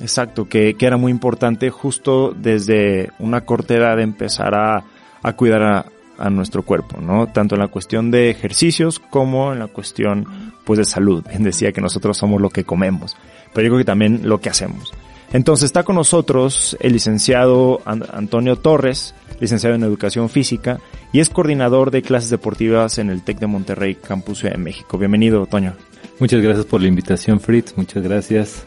Exacto, 0.00 0.48
que, 0.48 0.74
que, 0.74 0.84
era 0.84 0.96
muy 0.96 1.12
importante 1.12 1.70
justo 1.70 2.34
desde 2.36 3.12
una 3.20 3.42
corta 3.42 3.74
edad 3.74 4.00
empezar 4.00 4.56
a, 4.56 4.82
a 5.22 5.32
cuidar 5.34 5.62
a, 5.62 5.86
a, 6.18 6.28
nuestro 6.28 6.64
cuerpo, 6.64 7.00
¿no? 7.00 7.28
Tanto 7.28 7.54
en 7.54 7.60
la 7.60 7.68
cuestión 7.68 8.10
de 8.10 8.30
ejercicios 8.30 8.98
como 8.98 9.52
en 9.52 9.60
la 9.60 9.68
cuestión, 9.68 10.26
pues, 10.64 10.78
de 10.78 10.84
salud. 10.84 11.24
Bien 11.28 11.42
decía 11.44 11.70
que 11.70 11.80
nosotros 11.80 12.18
somos 12.18 12.40
lo 12.40 12.50
que 12.50 12.64
comemos, 12.64 13.16
pero 13.54 13.64
yo 13.64 13.70
creo 13.70 13.78
que 13.78 13.84
también 13.84 14.22
lo 14.24 14.40
que 14.40 14.50
hacemos. 14.50 14.92
Entonces 15.32 15.66
está 15.66 15.82
con 15.82 15.96
nosotros 15.96 16.76
el 16.80 16.94
licenciado 16.94 17.80
Antonio 17.84 18.56
Torres, 18.56 19.14
licenciado 19.40 19.76
en 19.76 19.82
Educación 19.82 20.30
Física 20.30 20.80
y 21.12 21.20
es 21.20 21.28
coordinador 21.28 21.90
de 21.90 22.02
clases 22.02 22.30
deportivas 22.30 22.98
en 22.98 23.10
el 23.10 23.22
TEC 23.22 23.38
de 23.38 23.46
Monterrey, 23.46 23.94
Campus 23.94 24.42
de 24.42 24.56
México. 24.56 24.96
Bienvenido, 24.96 25.44
Toño. 25.46 25.74
Muchas 26.18 26.40
gracias 26.40 26.64
por 26.64 26.80
la 26.80 26.88
invitación, 26.88 27.40
Fritz. 27.40 27.74
Muchas 27.76 28.02
gracias. 28.02 28.66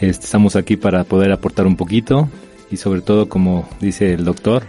Estamos 0.00 0.54
aquí 0.54 0.76
para 0.76 1.04
poder 1.04 1.32
aportar 1.32 1.66
un 1.66 1.76
poquito 1.76 2.28
y 2.70 2.76
sobre 2.76 3.00
todo, 3.00 3.28
como 3.28 3.68
dice 3.80 4.12
el 4.14 4.24
doctor, 4.24 4.62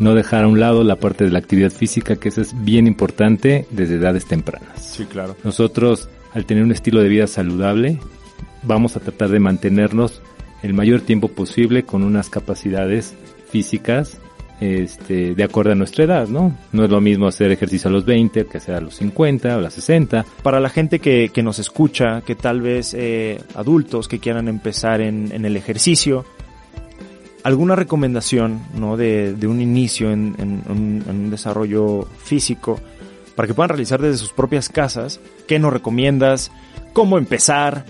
no 0.00 0.14
dejar 0.14 0.44
a 0.44 0.48
un 0.48 0.58
lado 0.58 0.82
la 0.82 0.96
parte 0.96 1.24
de 1.24 1.30
la 1.30 1.38
actividad 1.38 1.70
física, 1.70 2.16
que 2.16 2.30
eso 2.30 2.40
es 2.40 2.52
bien 2.64 2.88
importante 2.88 3.66
desde 3.70 3.94
edades 3.94 4.26
tempranas. 4.26 4.84
Sí, 4.84 5.04
claro. 5.04 5.36
Nosotros, 5.44 6.08
al 6.32 6.46
tener 6.46 6.64
un 6.64 6.72
estilo 6.72 7.00
de 7.00 7.08
vida 7.08 7.28
saludable, 7.28 8.00
vamos 8.64 8.96
a 8.96 9.00
tratar 9.00 9.28
de 9.28 9.38
mantenernos 9.38 10.20
el 10.64 10.72
mayor 10.72 11.02
tiempo 11.02 11.28
posible 11.28 11.82
con 11.82 12.02
unas 12.02 12.30
capacidades 12.30 13.14
físicas 13.50 14.18
este, 14.60 15.34
de 15.34 15.44
acuerdo 15.44 15.72
a 15.72 15.74
nuestra 15.74 16.04
edad, 16.04 16.26
¿no? 16.28 16.56
No 16.72 16.84
es 16.84 16.90
lo 16.90 17.00
mismo 17.02 17.26
hacer 17.26 17.52
ejercicio 17.52 17.90
a 17.90 17.92
los 17.92 18.06
20 18.06 18.46
que 18.46 18.56
hacer 18.56 18.74
a 18.74 18.80
los 18.80 18.94
50 18.94 19.56
o 19.56 19.58
a 19.58 19.60
los 19.60 19.74
60. 19.74 20.24
Para 20.42 20.58
la 20.60 20.70
gente 20.70 21.00
que, 21.00 21.30
que 21.34 21.42
nos 21.42 21.58
escucha, 21.58 22.22
que 22.22 22.34
tal 22.34 22.62
vez 22.62 22.94
eh, 22.94 23.42
adultos 23.54 24.08
que 24.08 24.20
quieran 24.20 24.48
empezar 24.48 25.02
en, 25.02 25.32
en, 25.32 25.44
el 25.44 25.58
ejercicio, 25.58 26.24
¿alguna 27.42 27.76
recomendación, 27.76 28.62
¿no? 28.74 28.96
De, 28.96 29.34
de 29.34 29.46
un 29.46 29.60
inicio 29.60 30.12
en, 30.12 30.34
un, 30.38 31.04
en 31.06 31.14
un 31.14 31.30
desarrollo 31.30 32.08
físico 32.22 32.80
para 33.36 33.46
que 33.46 33.52
puedan 33.54 33.68
realizar 33.68 34.00
desde 34.00 34.16
sus 34.16 34.32
propias 34.32 34.70
casas? 34.70 35.20
¿Qué 35.46 35.58
nos 35.58 35.74
recomiendas? 35.74 36.50
¿Cómo 36.94 37.18
empezar? 37.18 37.84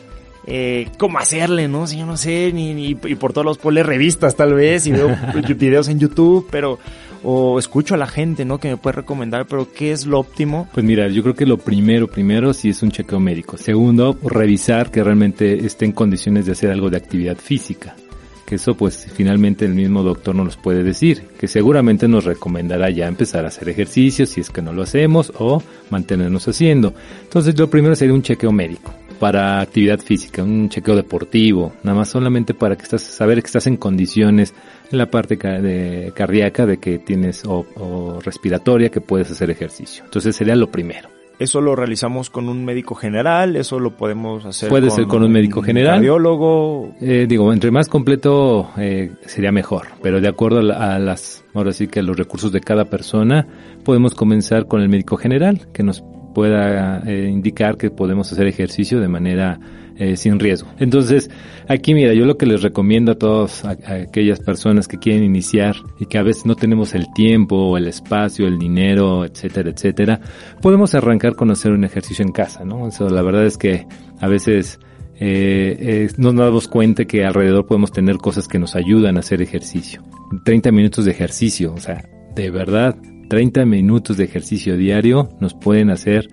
Eh, 0.46 0.88
cómo 0.98 1.18
hacerle, 1.18 1.68
¿no? 1.68 1.86
Si 1.86 1.98
yo 1.98 2.06
no 2.06 2.16
sé, 2.16 2.52
ni, 2.52 2.74
ni 2.74 2.88
y 2.90 3.14
por 3.14 3.32
todos 3.32 3.44
los 3.44 3.58
poles 3.58 3.86
revistas 3.86 4.36
tal 4.36 4.54
vez, 4.54 4.86
y 4.86 4.92
veo 4.92 5.16
videos 5.56 5.88
en 5.88 5.98
YouTube, 5.98 6.46
pero, 6.50 6.78
o 7.22 7.58
escucho 7.58 7.94
a 7.94 7.98
la 7.98 8.06
gente, 8.06 8.44
¿no? 8.44 8.58
Que 8.58 8.68
me 8.68 8.76
puede 8.76 8.96
recomendar, 8.96 9.46
pero 9.46 9.72
¿qué 9.72 9.92
es 9.92 10.06
lo 10.06 10.20
óptimo? 10.20 10.68
Pues 10.74 10.84
mira, 10.84 11.08
yo 11.08 11.22
creo 11.22 11.34
que 11.34 11.46
lo 11.46 11.56
primero, 11.56 12.08
primero 12.08 12.52
sí 12.52 12.70
es 12.70 12.82
un 12.82 12.90
chequeo 12.90 13.20
médico. 13.20 13.56
Segundo, 13.56 14.18
revisar 14.22 14.90
que 14.90 15.02
realmente 15.02 15.64
esté 15.64 15.86
en 15.86 15.92
condiciones 15.92 16.46
de 16.46 16.52
hacer 16.52 16.70
algo 16.70 16.90
de 16.90 16.98
actividad 16.98 17.36
física. 17.36 17.96
Que 18.44 18.56
eso 18.56 18.74
pues 18.74 19.06
finalmente 19.14 19.64
el 19.64 19.72
mismo 19.74 20.02
doctor 20.02 20.34
nos 20.34 20.58
puede 20.58 20.82
decir, 20.82 21.22
que 21.40 21.48
seguramente 21.48 22.06
nos 22.08 22.24
recomendará 22.24 22.90
ya 22.90 23.06
empezar 23.06 23.46
a 23.46 23.48
hacer 23.48 23.70
ejercicio 23.70 24.26
si 24.26 24.42
es 24.42 24.50
que 24.50 24.60
no 24.60 24.74
lo 24.74 24.82
hacemos 24.82 25.32
o 25.38 25.62
mantenernos 25.88 26.46
haciendo. 26.46 26.92
Entonces 27.22 27.58
lo 27.58 27.70
primero 27.70 27.96
sería 27.96 28.12
un 28.12 28.20
chequeo 28.20 28.52
médico 28.52 28.92
para 29.24 29.62
actividad 29.62 30.00
física, 30.00 30.42
un 30.42 30.68
chequeo 30.68 30.94
deportivo, 30.94 31.72
nada 31.82 31.96
más 31.96 32.10
solamente 32.10 32.52
para 32.52 32.76
que 32.76 32.82
estás, 32.82 33.00
saber 33.00 33.40
que 33.40 33.46
estás 33.46 33.66
en 33.66 33.78
condiciones 33.78 34.52
en 34.92 34.98
la 34.98 35.10
parte 35.10 35.36
de, 35.36 36.12
cardíaca 36.14 36.66
de 36.66 36.76
que 36.76 36.98
tienes 36.98 37.42
o, 37.46 37.64
o 37.76 38.20
respiratoria 38.20 38.90
que 38.90 39.00
puedes 39.00 39.30
hacer 39.30 39.48
ejercicio. 39.48 40.04
Entonces 40.04 40.36
sería 40.36 40.54
lo 40.56 40.70
primero. 40.70 41.08
eso 41.38 41.62
lo 41.62 41.74
realizamos 41.74 42.28
con 42.28 42.50
un 42.50 42.66
médico 42.66 42.94
general, 42.94 43.56
eso 43.56 43.80
lo 43.80 43.96
podemos 43.96 44.44
hacer 44.44 44.68
Puede 44.68 44.90
ser 44.90 45.06
con 45.06 45.22
un 45.22 45.32
médico 45.32 45.62
general. 45.62 45.94
cardiólogo. 45.94 46.94
Eh, 47.00 47.24
digo, 47.26 47.50
entre 47.50 47.70
más 47.70 47.88
completo 47.88 48.72
eh, 48.76 49.10
sería 49.24 49.52
mejor, 49.52 49.86
pero 50.02 50.20
de 50.20 50.28
acuerdo 50.28 50.58
a 50.70 50.98
las, 50.98 51.46
ahora 51.54 51.72
sí 51.72 51.88
que 51.88 52.00
a 52.00 52.02
los 52.02 52.18
recursos 52.18 52.52
de 52.52 52.60
cada 52.60 52.84
persona, 52.90 53.46
podemos 53.84 54.14
comenzar 54.14 54.66
con 54.66 54.82
el 54.82 54.90
médico 54.90 55.16
general, 55.16 55.66
que 55.72 55.82
nos 55.82 56.04
pueda 56.34 57.02
eh, 57.06 57.28
indicar 57.30 57.76
que 57.76 57.90
podemos 57.90 58.30
hacer 58.32 58.46
ejercicio 58.46 59.00
de 59.00 59.08
manera 59.08 59.58
eh, 59.96 60.16
sin 60.16 60.40
riesgo. 60.40 60.68
Entonces, 60.80 61.30
aquí 61.68 61.94
mira, 61.94 62.12
yo 62.14 62.24
lo 62.24 62.36
que 62.36 62.46
les 62.46 62.62
recomiendo 62.62 63.12
a 63.12 63.14
todas 63.14 63.64
aquellas 63.64 64.40
personas 64.40 64.88
que 64.88 64.98
quieren 64.98 65.22
iniciar 65.22 65.76
y 66.00 66.06
que 66.06 66.18
a 66.18 66.22
veces 66.22 66.46
no 66.46 66.56
tenemos 66.56 66.94
el 66.94 67.06
tiempo 67.14 67.78
el 67.78 67.86
espacio, 67.86 68.48
el 68.48 68.58
dinero, 68.58 69.24
etcétera, 69.24 69.70
etcétera, 69.70 70.20
podemos 70.60 70.94
arrancar 70.96 71.36
con 71.36 71.52
hacer 71.52 71.70
un 71.70 71.84
ejercicio 71.84 72.24
en 72.24 72.32
casa, 72.32 72.64
¿no? 72.64 72.88
Eso, 72.88 73.08
la 73.08 73.22
verdad 73.22 73.46
es 73.46 73.56
que 73.56 73.86
a 74.20 74.26
veces 74.26 74.80
eh, 75.20 76.08
no 76.16 76.32
nos 76.32 76.46
damos 76.46 76.66
cuenta 76.68 77.04
que 77.04 77.24
alrededor 77.24 77.66
podemos 77.66 77.92
tener 77.92 78.16
cosas 78.16 78.48
que 78.48 78.58
nos 78.58 78.74
ayudan 78.74 79.16
a 79.16 79.20
hacer 79.20 79.42
ejercicio. 79.42 80.02
30 80.44 80.72
minutos 80.72 81.04
de 81.04 81.12
ejercicio, 81.12 81.72
o 81.72 81.78
sea, 81.78 82.04
de 82.34 82.50
verdad, 82.50 82.96
30 83.28 83.64
minutos 83.64 84.16
de 84.16 84.24
ejercicio 84.24 84.76
diario 84.76 85.28
nos 85.40 85.54
pueden 85.54 85.90
hacer 85.90 86.28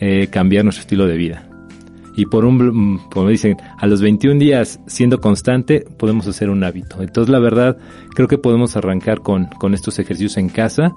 eh, 0.00 0.28
cambiar 0.28 0.64
nuestro 0.64 0.82
estilo 0.82 1.06
de 1.06 1.16
vida. 1.16 1.46
Y 2.16 2.26
por 2.26 2.44
un, 2.44 2.98
como 3.10 3.28
dicen, 3.28 3.56
a 3.78 3.86
los 3.86 4.02
21 4.02 4.38
días 4.38 4.80
siendo 4.86 5.20
constante, 5.20 5.84
podemos 5.96 6.26
hacer 6.26 6.50
un 6.50 6.64
hábito. 6.64 7.02
Entonces, 7.02 7.30
la 7.30 7.38
verdad, 7.38 7.78
creo 8.14 8.28
que 8.28 8.38
podemos 8.38 8.76
arrancar 8.76 9.20
con, 9.20 9.46
con 9.46 9.74
estos 9.74 9.98
ejercicios 9.98 10.36
en 10.36 10.48
casa. 10.48 10.94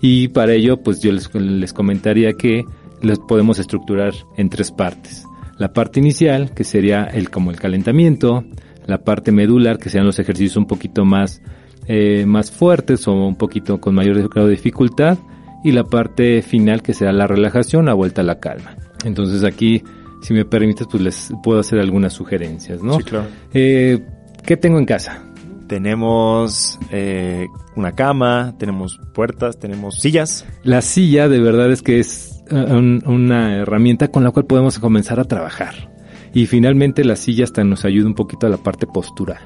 Y 0.00 0.28
para 0.28 0.54
ello, 0.54 0.82
pues 0.82 1.00
yo 1.00 1.12
les, 1.12 1.32
les 1.34 1.72
comentaría 1.72 2.32
que 2.32 2.64
los 3.02 3.18
podemos 3.20 3.58
estructurar 3.58 4.14
en 4.36 4.48
tres 4.48 4.72
partes. 4.72 5.24
La 5.58 5.72
parte 5.72 6.00
inicial, 6.00 6.52
que 6.54 6.64
sería 6.64 7.04
el 7.04 7.30
como 7.30 7.50
el 7.50 7.60
calentamiento, 7.60 8.44
la 8.86 8.98
parte 8.98 9.32
medular, 9.32 9.78
que 9.78 9.90
sean 9.90 10.06
los 10.06 10.18
ejercicios 10.18 10.56
un 10.56 10.66
poquito 10.66 11.04
más, 11.04 11.40
eh, 11.86 12.24
más 12.26 12.50
fuertes 12.50 13.06
o 13.08 13.12
un 13.12 13.36
poquito 13.36 13.80
con 13.80 13.94
mayor 13.94 14.28
grado 14.28 14.48
de 14.48 14.54
dificultad, 14.56 15.18
y 15.62 15.72
la 15.72 15.84
parte 15.84 16.42
final, 16.42 16.82
que 16.82 16.92
será 16.94 17.12
la 17.12 17.26
relajación, 17.26 17.86
la 17.86 17.94
vuelta 17.94 18.20
a 18.20 18.24
la 18.24 18.38
calma. 18.38 18.76
Entonces 19.04 19.44
aquí, 19.44 19.82
si 20.22 20.34
me 20.34 20.44
permites, 20.44 20.86
pues 20.90 21.02
les 21.02 21.32
puedo 21.42 21.58
hacer 21.60 21.78
algunas 21.78 22.12
sugerencias, 22.12 22.82
¿no? 22.82 22.98
Sí, 22.98 23.04
claro. 23.04 23.26
Eh, 23.54 24.04
¿Qué 24.44 24.56
tengo 24.58 24.78
en 24.78 24.84
casa? 24.84 25.22
Tenemos 25.68 26.78
eh, 26.90 27.46
una 27.76 27.92
cama, 27.92 28.54
tenemos 28.58 29.00
puertas, 29.14 29.58
tenemos 29.58 30.00
sillas. 30.00 30.46
La 30.62 30.82
silla 30.82 31.28
de 31.28 31.40
verdad 31.40 31.72
es 31.72 31.82
que 31.82 31.98
es 31.98 32.42
un- 32.50 33.02
una 33.06 33.56
herramienta 33.56 34.08
con 34.08 34.22
la 34.22 34.30
cual 34.30 34.44
podemos 34.46 34.78
comenzar 34.78 35.18
a 35.18 35.24
trabajar. 35.24 35.90
Y 36.34 36.46
finalmente 36.46 37.04
la 37.04 37.16
silla 37.16 37.44
hasta 37.44 37.64
nos 37.64 37.84
ayuda 37.84 38.06
un 38.06 38.14
poquito 38.14 38.46
a 38.46 38.50
la 38.50 38.56
parte 38.58 38.86
postural, 38.86 39.38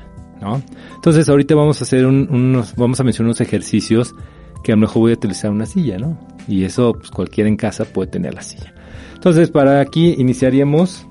Entonces 0.94 1.28
ahorita 1.28 1.54
vamos 1.54 1.80
a 1.80 1.84
hacer 1.84 2.06
un- 2.06 2.28
unos, 2.30 2.74
vamos 2.76 2.98
a 3.00 3.04
mencionar 3.04 3.28
unos 3.28 3.40
ejercicios 3.40 4.14
que 4.62 4.72
a 4.72 4.74
lo 4.76 4.80
mejor 4.80 5.00
voy 5.02 5.10
a 5.12 5.14
utilizar 5.14 5.50
una 5.50 5.66
silla, 5.66 5.98
¿no? 5.98 6.18
Y 6.46 6.64
eso 6.64 6.92
pues, 6.92 7.10
cualquiera 7.10 7.48
en 7.48 7.56
casa 7.56 7.84
puede 7.84 8.10
tener 8.10 8.34
la 8.34 8.42
silla. 8.42 8.72
Entonces 9.14 9.50
para 9.50 9.80
aquí 9.80 10.14
iniciaríamos 10.18 11.06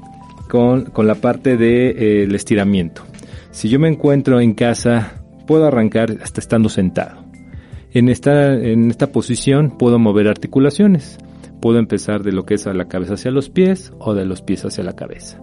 con, 0.49 0.85
con 0.85 1.07
la 1.07 1.15
parte 1.15 1.57
del 1.57 2.33
estiramiento. 2.33 3.03
Si 3.51 3.69
yo 3.69 3.79
me 3.79 3.87
encuentro 3.89 4.39
en 4.39 4.53
casa, 4.53 5.21
puedo 5.45 5.65
arrancar 5.65 6.17
hasta 6.21 6.39
estando 6.39 6.69
sentado. 6.69 7.25
En 7.91 8.09
esta, 8.09 8.53
en 8.53 8.91
esta 8.91 9.11
posición 9.11 9.77
puedo 9.77 9.97
mover 9.99 10.27
articulaciones. 10.27 11.17
Puedo 11.61 11.79
empezar 11.79 12.21
de 12.21 12.31
lo 12.33 12.45
que 12.45 12.53
es 12.53 12.67
a 12.67 12.73
la 12.73 12.85
cabeza 12.87 13.15
hacia 13.15 13.31
los 13.31 13.49
pies 13.49 13.91
o 13.99 14.13
de 14.13 14.25
los 14.25 14.41
pies 14.43 14.63
hacia 14.65 14.83
la 14.83 14.93
cabeza. 14.93 15.39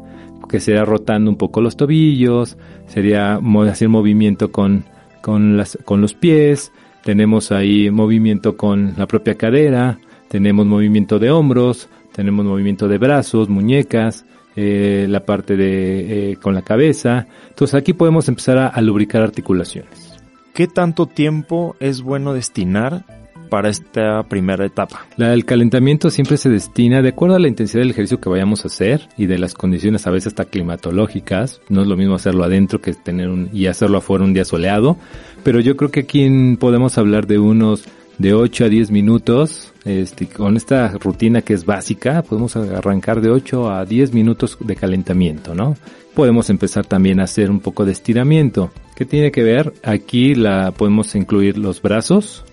Que 0.48 0.60
sería 0.60 0.84
rotando 0.84 1.30
un 1.30 1.36
poco 1.36 1.60
los 1.60 1.76
tobillos, 1.76 2.56
sería 2.86 3.40
hacer 3.68 3.88
movimiento 3.88 4.52
con, 4.52 4.84
con, 5.20 5.56
las, 5.56 5.78
con 5.84 6.00
los 6.00 6.14
pies, 6.14 6.72
tenemos 7.02 7.52
ahí 7.52 7.90
movimiento 7.90 8.56
con 8.56 8.94
la 8.96 9.06
propia 9.06 9.34
cadera, 9.36 9.98
tenemos 10.28 10.66
movimiento 10.66 11.18
de 11.18 11.30
hombros, 11.30 11.88
tenemos 12.12 12.44
movimiento 12.44 12.88
de 12.88 12.98
brazos, 12.98 13.48
muñecas, 13.48 14.24
eh, 14.56 15.06
la 15.08 15.24
parte 15.24 15.56
de 15.56 16.32
eh, 16.32 16.36
con 16.36 16.54
la 16.54 16.62
cabeza. 16.62 17.26
Entonces 17.48 17.74
aquí 17.74 17.92
podemos 17.92 18.28
empezar 18.28 18.58
a, 18.58 18.68
a 18.68 18.80
lubricar 18.80 19.22
articulaciones. 19.22 20.14
¿Qué 20.54 20.68
tanto 20.68 21.06
tiempo 21.06 21.74
es 21.80 22.02
bueno 22.02 22.32
destinar 22.32 23.04
para 23.48 23.68
esta 23.68 24.22
primera 24.24 24.64
etapa? 24.64 25.06
La, 25.16 25.32
el 25.32 25.44
calentamiento 25.44 26.10
siempre 26.10 26.36
se 26.36 26.50
destina 26.50 27.02
de 27.02 27.10
acuerdo 27.10 27.36
a 27.36 27.38
la 27.38 27.48
intensidad 27.48 27.80
del 27.80 27.90
ejercicio 27.90 28.20
que 28.20 28.28
vayamos 28.28 28.64
a 28.64 28.68
hacer 28.68 29.08
y 29.16 29.26
de 29.26 29.38
las 29.38 29.54
condiciones 29.54 30.06
a 30.06 30.10
veces 30.10 30.28
hasta 30.28 30.44
climatológicas. 30.44 31.60
No 31.68 31.82
es 31.82 31.88
lo 31.88 31.96
mismo 31.96 32.14
hacerlo 32.14 32.44
adentro 32.44 32.80
que 32.80 32.94
tener 32.94 33.28
un, 33.28 33.50
y 33.52 33.66
hacerlo 33.66 33.98
afuera 33.98 34.24
un 34.24 34.34
día 34.34 34.44
soleado. 34.44 34.96
Pero 35.42 35.60
yo 35.60 35.76
creo 35.76 35.90
que 35.90 36.00
aquí 36.00 36.56
podemos 36.58 36.98
hablar 36.98 37.26
de 37.26 37.38
unos 37.38 37.84
de 38.18 38.34
8 38.34 38.64
a 38.64 38.68
10 38.68 38.90
minutos. 38.90 39.72
Este, 39.84 40.26
con 40.26 40.56
esta 40.56 40.88
rutina 40.98 41.42
que 41.42 41.52
es 41.52 41.66
básica, 41.66 42.22
podemos 42.22 42.56
arrancar 42.56 43.20
de 43.20 43.30
8 43.30 43.70
a 43.70 43.84
10 43.84 44.14
minutos 44.14 44.56
de 44.60 44.76
calentamiento, 44.76 45.54
¿no? 45.54 45.76
Podemos 46.14 46.48
empezar 46.48 46.86
también 46.86 47.20
a 47.20 47.24
hacer 47.24 47.50
un 47.50 47.60
poco 47.60 47.84
de 47.84 47.92
estiramiento. 47.92 48.70
¿Qué 48.96 49.04
tiene 49.04 49.30
que 49.32 49.42
ver? 49.42 49.74
Aquí 49.82 50.34
la 50.34 50.70
podemos 50.70 51.14
incluir 51.16 51.58
los 51.58 51.82
brazos, 51.82 52.44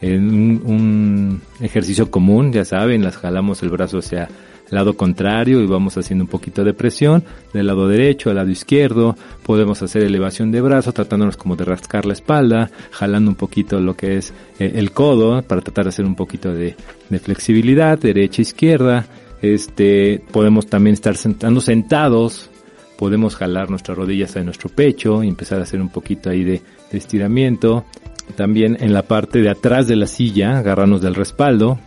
en 0.00 0.60
un, 0.64 1.40
ejercicio 1.60 2.10
común, 2.10 2.52
ya 2.52 2.64
saben, 2.64 3.02
las 3.02 3.16
jalamos 3.16 3.62
el 3.62 3.70
brazo 3.70 3.98
hacia 3.98 4.24
el 4.24 4.74
lado 4.74 4.96
contrario 4.96 5.60
y 5.60 5.66
vamos 5.66 5.96
haciendo 5.96 6.24
un 6.24 6.28
poquito 6.28 6.64
de 6.64 6.74
presión 6.74 7.22
del 7.52 7.68
lado 7.68 7.88
derecho 7.88 8.30
al 8.30 8.36
lado 8.36 8.50
izquierdo. 8.50 9.16
Podemos 9.44 9.80
hacer 9.82 10.02
elevación 10.02 10.50
de 10.50 10.60
brazo 10.60 10.92
tratándonos 10.92 11.36
como 11.36 11.56
de 11.56 11.64
rascar 11.64 12.04
la 12.04 12.12
espalda, 12.12 12.70
jalando 12.90 13.30
un 13.30 13.36
poquito 13.36 13.80
lo 13.80 13.94
que 13.96 14.16
es 14.16 14.32
eh, 14.58 14.72
el 14.74 14.90
codo 14.90 15.40
para 15.42 15.60
tratar 15.60 15.84
de 15.84 15.90
hacer 15.90 16.04
un 16.04 16.16
poquito 16.16 16.52
de, 16.52 16.76
de 17.08 17.18
flexibilidad, 17.18 17.98
derecha, 17.98 18.42
izquierda. 18.42 19.06
Este, 19.40 20.22
podemos 20.32 20.66
también 20.66 20.94
estar 20.94 21.16
sentando 21.16 21.60
sentados, 21.60 22.50
podemos 22.98 23.36
jalar 23.36 23.70
nuestras 23.70 23.96
rodillas 23.96 24.36
a 24.36 24.42
nuestro 24.42 24.68
pecho 24.68 25.22
y 25.22 25.28
empezar 25.28 25.60
a 25.60 25.62
hacer 25.62 25.80
un 25.80 25.90
poquito 25.90 26.28
ahí 26.28 26.42
de 26.42 26.62
estiramiento. 26.90 27.84
También 28.34 28.76
en 28.80 28.92
la 28.92 29.02
parte 29.02 29.40
de 29.40 29.50
atrás 29.50 29.86
de 29.86 29.96
la 29.96 30.06
silla, 30.06 30.58
agarrarnos 30.58 31.00
del 31.00 31.14
respaldo 31.14 31.78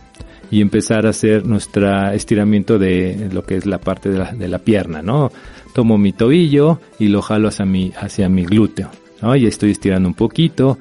y 0.50 0.60
empezar 0.60 1.06
a 1.06 1.10
hacer 1.10 1.46
nuestro 1.46 2.10
estiramiento 2.10 2.78
de 2.78 3.28
lo 3.32 3.44
que 3.44 3.56
es 3.56 3.66
la 3.66 3.78
parte 3.78 4.10
de 4.10 4.48
la, 4.48 4.58
pierna, 4.58 5.02
¿no? 5.02 5.30
Tomo 5.74 5.96
mi 5.96 6.12
tobillo 6.12 6.80
y 6.98 7.08
lo 7.08 7.22
jalo 7.22 7.48
hacia 7.48 7.64
mi, 7.64 7.92
hacia 7.96 8.28
mi 8.28 8.44
glúteo, 8.44 8.90
¿no? 9.22 9.36
Y 9.36 9.46
estoy 9.46 9.70
estirando 9.70 10.08
un 10.08 10.14
poquito, 10.14 10.78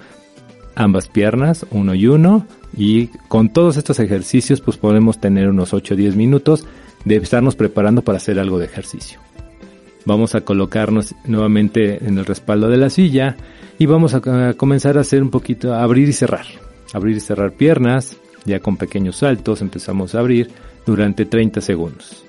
ambas 0.76 1.08
piernas, 1.08 1.68
uno 1.70 1.94
y 1.94 2.08
uno, 2.08 2.48
y 2.76 3.08
con 3.28 3.50
todos 3.50 3.78
estos 3.78 4.00
ejercicios 4.00 4.62
pues 4.62 4.78
podemos 4.78 5.20
tener 5.20 5.50
unos 5.50 5.74
8 5.74 5.94
o 5.94 5.98
10 5.98 6.16
minutos 6.16 6.66
de 7.06 7.18
estarnos 7.18 7.56
preparando 7.56 8.02
para 8.02 8.18
hacer 8.18 8.40
algo 8.40 8.58
de 8.58 8.66
ejercicio. 8.66 9.20
Vamos 10.06 10.36
a 10.36 10.42
colocarnos 10.42 11.14
nuevamente 11.26 12.04
en 12.06 12.18
el 12.18 12.26
respaldo 12.26 12.70
de 12.70 12.78
la 12.78 12.90
silla 12.90 13.36
y 13.78 13.86
vamos 13.86 14.14
a, 14.14 14.54
comenzar 14.54 14.98
a 14.98 15.02
hacer 15.02 15.22
un 15.22 15.30
poquito, 15.30 15.74
a 15.74 15.84
abrir 15.84 16.10
y 16.10 16.14
cerrar. 16.14 16.46
Abrir 16.94 17.18
y 17.18 17.20
cerrar 17.20 17.54
piernas, 17.54 18.18
ya 18.46 18.60
con 18.60 18.78
pequeños 18.78 19.18
saltos 19.18 19.62
empezamos 19.62 20.16
a 20.16 20.20
abrir 20.20 20.50
durante 20.86 21.26
30 21.26 21.62
segundos. 21.62 22.24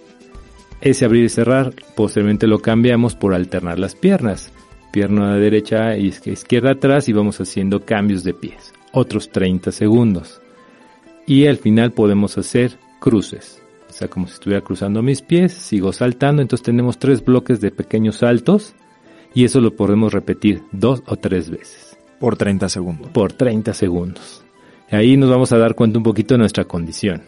Ese 0.80 1.04
abrir 1.04 1.24
y 1.24 1.28
cerrar 1.28 1.74
posteriormente 1.94 2.46
lo 2.46 2.60
cambiamos 2.60 3.14
por 3.14 3.34
alternar 3.34 3.78
las 3.78 3.94
piernas. 3.94 4.52
Pierna 4.92 5.36
derecha 5.36 5.96
y 5.96 6.08
izquierda 6.08 6.72
atrás 6.72 7.08
y 7.08 7.12
vamos 7.12 7.40
haciendo 7.40 7.84
cambios 7.84 8.24
de 8.24 8.34
pies. 8.34 8.72
Otros 8.92 9.30
30 9.30 9.70
segundos. 9.72 10.40
Y 11.26 11.46
al 11.46 11.58
final 11.58 11.92
podemos 11.92 12.36
hacer 12.38 12.76
cruces. 12.98 13.59
Sea, 14.00 14.08
como 14.08 14.26
si 14.28 14.32
estuviera 14.32 14.64
cruzando 14.64 15.02
mis 15.02 15.20
pies, 15.20 15.52
sigo 15.52 15.92
saltando. 15.92 16.40
Entonces 16.40 16.64
tenemos 16.64 16.98
tres 16.98 17.22
bloques 17.22 17.60
de 17.60 17.70
pequeños 17.70 18.16
saltos 18.16 18.74
y 19.34 19.44
eso 19.44 19.60
lo 19.60 19.76
podemos 19.76 20.14
repetir 20.14 20.62
dos 20.72 21.02
o 21.06 21.16
tres 21.16 21.50
veces. 21.50 21.98
Por 22.18 22.38
30 22.38 22.70
segundos. 22.70 23.10
Por 23.10 23.34
30 23.34 23.74
segundos. 23.74 24.42
Ahí 24.90 25.18
nos 25.18 25.28
vamos 25.28 25.52
a 25.52 25.58
dar 25.58 25.74
cuenta 25.74 25.98
un 25.98 26.02
poquito 26.02 26.32
de 26.32 26.38
nuestra 26.38 26.64
condición. 26.64 27.20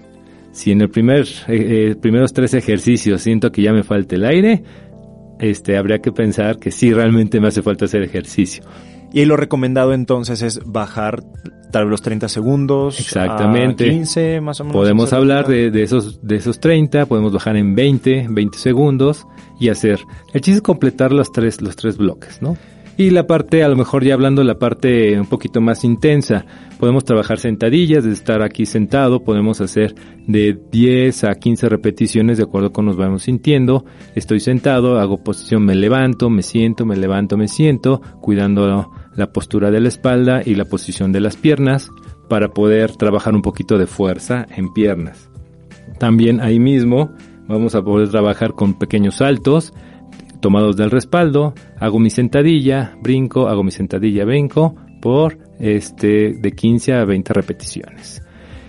Si 0.52 0.72
en 0.72 0.80
el 0.80 0.88
primer, 0.88 1.26
eh, 1.46 1.90
eh, 1.90 1.94
primeros 1.94 2.32
tres 2.32 2.54
ejercicios 2.54 3.20
siento 3.20 3.52
que 3.52 3.60
ya 3.60 3.74
me 3.74 3.82
falta 3.82 4.14
el 4.14 4.24
aire, 4.24 4.62
este, 5.38 5.76
habría 5.76 5.98
que 5.98 6.10
pensar 6.10 6.58
que 6.58 6.70
sí 6.70 6.90
realmente 6.94 7.38
me 7.38 7.48
hace 7.48 7.60
falta 7.60 7.84
hacer 7.84 8.02
ejercicio. 8.02 8.64
Y 9.12 9.20
ahí 9.20 9.26
lo 9.26 9.36
recomendado 9.36 9.92
entonces 9.92 10.42
es 10.42 10.60
bajar 10.64 11.22
tal 11.70 11.84
vez 11.84 11.90
los 11.90 12.02
30 12.02 12.28
segundos. 12.28 13.00
Exactamente. 13.00 13.84
A 13.84 13.90
15 13.90 14.40
más 14.40 14.60
o 14.60 14.64
menos. 14.64 14.74
Podemos 14.74 15.12
hablar 15.12 15.46
de, 15.46 15.70
de 15.70 15.82
esos, 15.82 16.20
de 16.26 16.36
esos 16.36 16.60
30, 16.60 17.06
podemos 17.06 17.32
bajar 17.32 17.56
en 17.56 17.74
20, 17.74 18.26
20 18.30 18.58
segundos 18.58 19.26
y 19.58 19.68
hacer. 19.68 20.00
El 20.32 20.40
chiste 20.40 20.58
es 20.58 20.62
completar 20.62 21.12
los 21.12 21.32
tres, 21.32 21.60
los 21.60 21.76
tres 21.76 21.96
bloques, 21.96 22.40
¿no? 22.40 22.56
Y 22.96 23.10
la 23.10 23.26
parte, 23.26 23.62
a 23.62 23.68
lo 23.68 23.76
mejor 23.76 24.04
ya 24.04 24.12
hablando 24.12 24.44
la 24.44 24.58
parte 24.58 25.18
un 25.18 25.26
poquito 25.26 25.62
más 25.62 25.82
intensa, 25.82 26.44
podemos 26.78 27.04
trabajar 27.04 27.38
sentadillas, 27.38 28.04
de 28.04 28.12
estar 28.12 28.42
aquí 28.42 28.66
sentado, 28.66 29.24
podemos 29.24 29.62
hacer 29.62 29.94
de 30.26 30.58
10 30.70 31.24
a 31.24 31.34
15 31.34 31.70
repeticiones 31.70 32.36
de 32.36 32.44
acuerdo 32.44 32.70
con 32.70 32.84
nos 32.84 32.98
vamos 32.98 33.22
sintiendo. 33.22 33.86
Estoy 34.14 34.40
sentado, 34.40 34.98
hago 34.98 35.24
posición, 35.24 35.64
me 35.64 35.74
levanto, 35.74 36.28
me 36.28 36.42
siento, 36.42 36.84
me 36.84 36.96
levanto, 36.96 37.38
me 37.38 37.48
siento, 37.48 38.02
cuidando 38.20 38.90
la 39.16 39.32
postura 39.32 39.70
de 39.70 39.80
la 39.80 39.88
espalda 39.88 40.42
y 40.44 40.54
la 40.54 40.66
posición 40.66 41.12
de 41.12 41.20
las 41.20 41.36
piernas 41.36 41.90
para 42.28 42.48
poder 42.48 42.94
trabajar 42.96 43.34
un 43.34 43.42
poquito 43.42 43.78
de 43.78 43.86
fuerza 43.86 44.46
en 44.54 44.72
piernas. 44.72 45.30
También 45.98 46.40
ahí 46.40 46.58
mismo 46.58 47.10
vamos 47.48 47.74
a 47.74 47.82
poder 47.82 48.10
trabajar 48.10 48.52
con 48.52 48.78
pequeños 48.78 49.16
saltos 49.16 49.72
tomados 50.42 50.76
del 50.76 50.90
respaldo, 50.90 51.54
hago 51.78 51.98
mi 51.98 52.10
sentadilla, 52.10 52.94
brinco, 53.00 53.48
hago 53.48 53.64
mi 53.64 53.70
sentadilla, 53.70 54.26
brinco 54.26 54.74
por 55.00 55.38
este 55.58 56.34
de 56.34 56.52
15 56.52 56.92
a 56.92 57.04
20 57.06 57.32
repeticiones. 57.32 58.22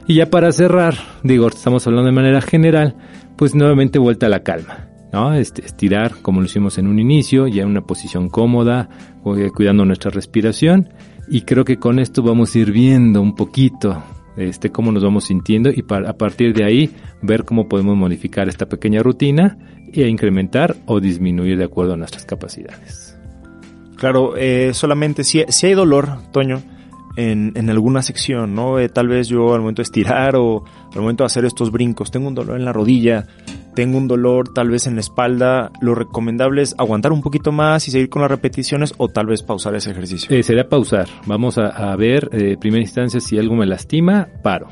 Y 0.08 0.16
ya 0.16 0.30
para 0.30 0.54
cerrar, 0.54 0.96
digo, 1.24 1.48
estamos 1.48 1.86
hablando 1.86 2.08
de 2.08 2.16
manera 2.16 2.40
general, 2.40 2.96
pues 3.36 3.56
nuevamente 3.56 4.00
vuelta 4.00 4.28
a 4.28 4.30
la 4.30 4.44
calma. 4.44 4.88
¿no? 5.12 5.34
Este, 5.34 5.66
estirar 5.66 6.14
como 6.22 6.40
lo 6.40 6.46
hicimos 6.46 6.78
en 6.78 6.88
un 6.88 7.00
inicio, 7.00 7.48
ya 7.48 7.64
en 7.64 7.70
una 7.70 7.82
posición 7.82 8.30
cómoda, 8.30 8.90
cuidando 9.54 9.86
nuestra 9.86 10.12
respiración 10.12 10.90
y 11.28 11.42
creo 11.42 11.66
que 11.66 11.78
con 11.78 12.00
esto 12.00 12.22
vamos 12.24 12.54
a 12.54 12.60
ir 12.60 12.72
viendo 12.72 13.22
un 13.22 13.36
poquito 13.36 14.04
este, 14.36 14.72
cómo 14.72 14.92
nos 14.92 15.04
vamos 15.04 15.26
sintiendo 15.26 15.70
y 15.70 15.84
a 15.90 16.14
partir 16.14 16.54
de 16.54 16.66
ahí 16.66 16.90
ver 17.22 17.46
cómo 17.46 17.70
podemos 17.70 17.96
modificar 17.96 18.50
esta 18.50 18.68
pequeña 18.68 19.04
rutina 19.04 19.58
e 20.02 20.08
incrementar 20.08 20.76
o 20.86 21.00
disminuir 21.00 21.58
de 21.58 21.66
acuerdo 21.66 21.94
a 21.94 21.98
nuestras 21.98 22.26
capacidades. 22.26 23.18
Claro, 23.98 24.36
eh, 24.36 24.74
solamente 24.74 25.24
si, 25.24 25.44
si, 25.48 25.68
hay 25.68 25.74
dolor, 25.74 26.18
Toño, 26.32 26.62
en, 27.16 27.52
en 27.56 27.70
alguna 27.70 28.02
sección, 28.02 28.56
¿no? 28.56 28.80
Eh, 28.80 28.90
tal 28.90 29.08
vez 29.08 29.28
yo 29.28 29.54
al 29.54 29.62
momento 29.62 29.82
de 29.82 29.84
estirar 29.84 30.36
o 30.36 30.64
al 30.94 31.02
momento 31.02 31.24
de 31.24 31.28
hacer 31.28 31.46
estos 31.46 31.72
brincos, 31.72 32.12
tengo 32.12 32.28
un 32.28 32.36
dolor 32.36 32.58
en 32.58 32.66
la 32.66 32.74
rodilla, 32.74 33.28
tengo 33.76 33.98
un 33.98 34.08
dolor 34.08 34.54
tal 34.54 34.70
vez 34.70 34.88
en 34.88 34.96
la 34.96 35.02
espalda, 35.02 35.72
lo 35.82 35.96
recomendable 35.96 36.62
es 36.62 36.76
aguantar 36.78 37.12
un 37.12 37.22
poquito 37.22 37.52
más 37.52 37.88
y 37.88 37.92
seguir 37.92 38.10
con 38.10 38.22
las 38.22 38.32
repeticiones 38.32 38.94
o 38.98 39.08
tal 39.08 39.28
vez 39.28 39.42
pausar 39.44 39.76
ese 39.76 39.92
ejercicio. 39.92 40.36
Eh, 40.36 40.44
sería 40.44 40.68
pausar. 40.68 41.08
Vamos 41.26 41.58
a, 41.58 41.68
a 41.68 41.96
ver, 41.96 42.30
eh, 42.34 42.58
primera 42.60 42.82
instancia, 42.82 43.20
si 43.20 43.38
algo 43.38 43.56
me 43.56 43.66
lastima, 43.66 44.28
paro. 44.44 44.68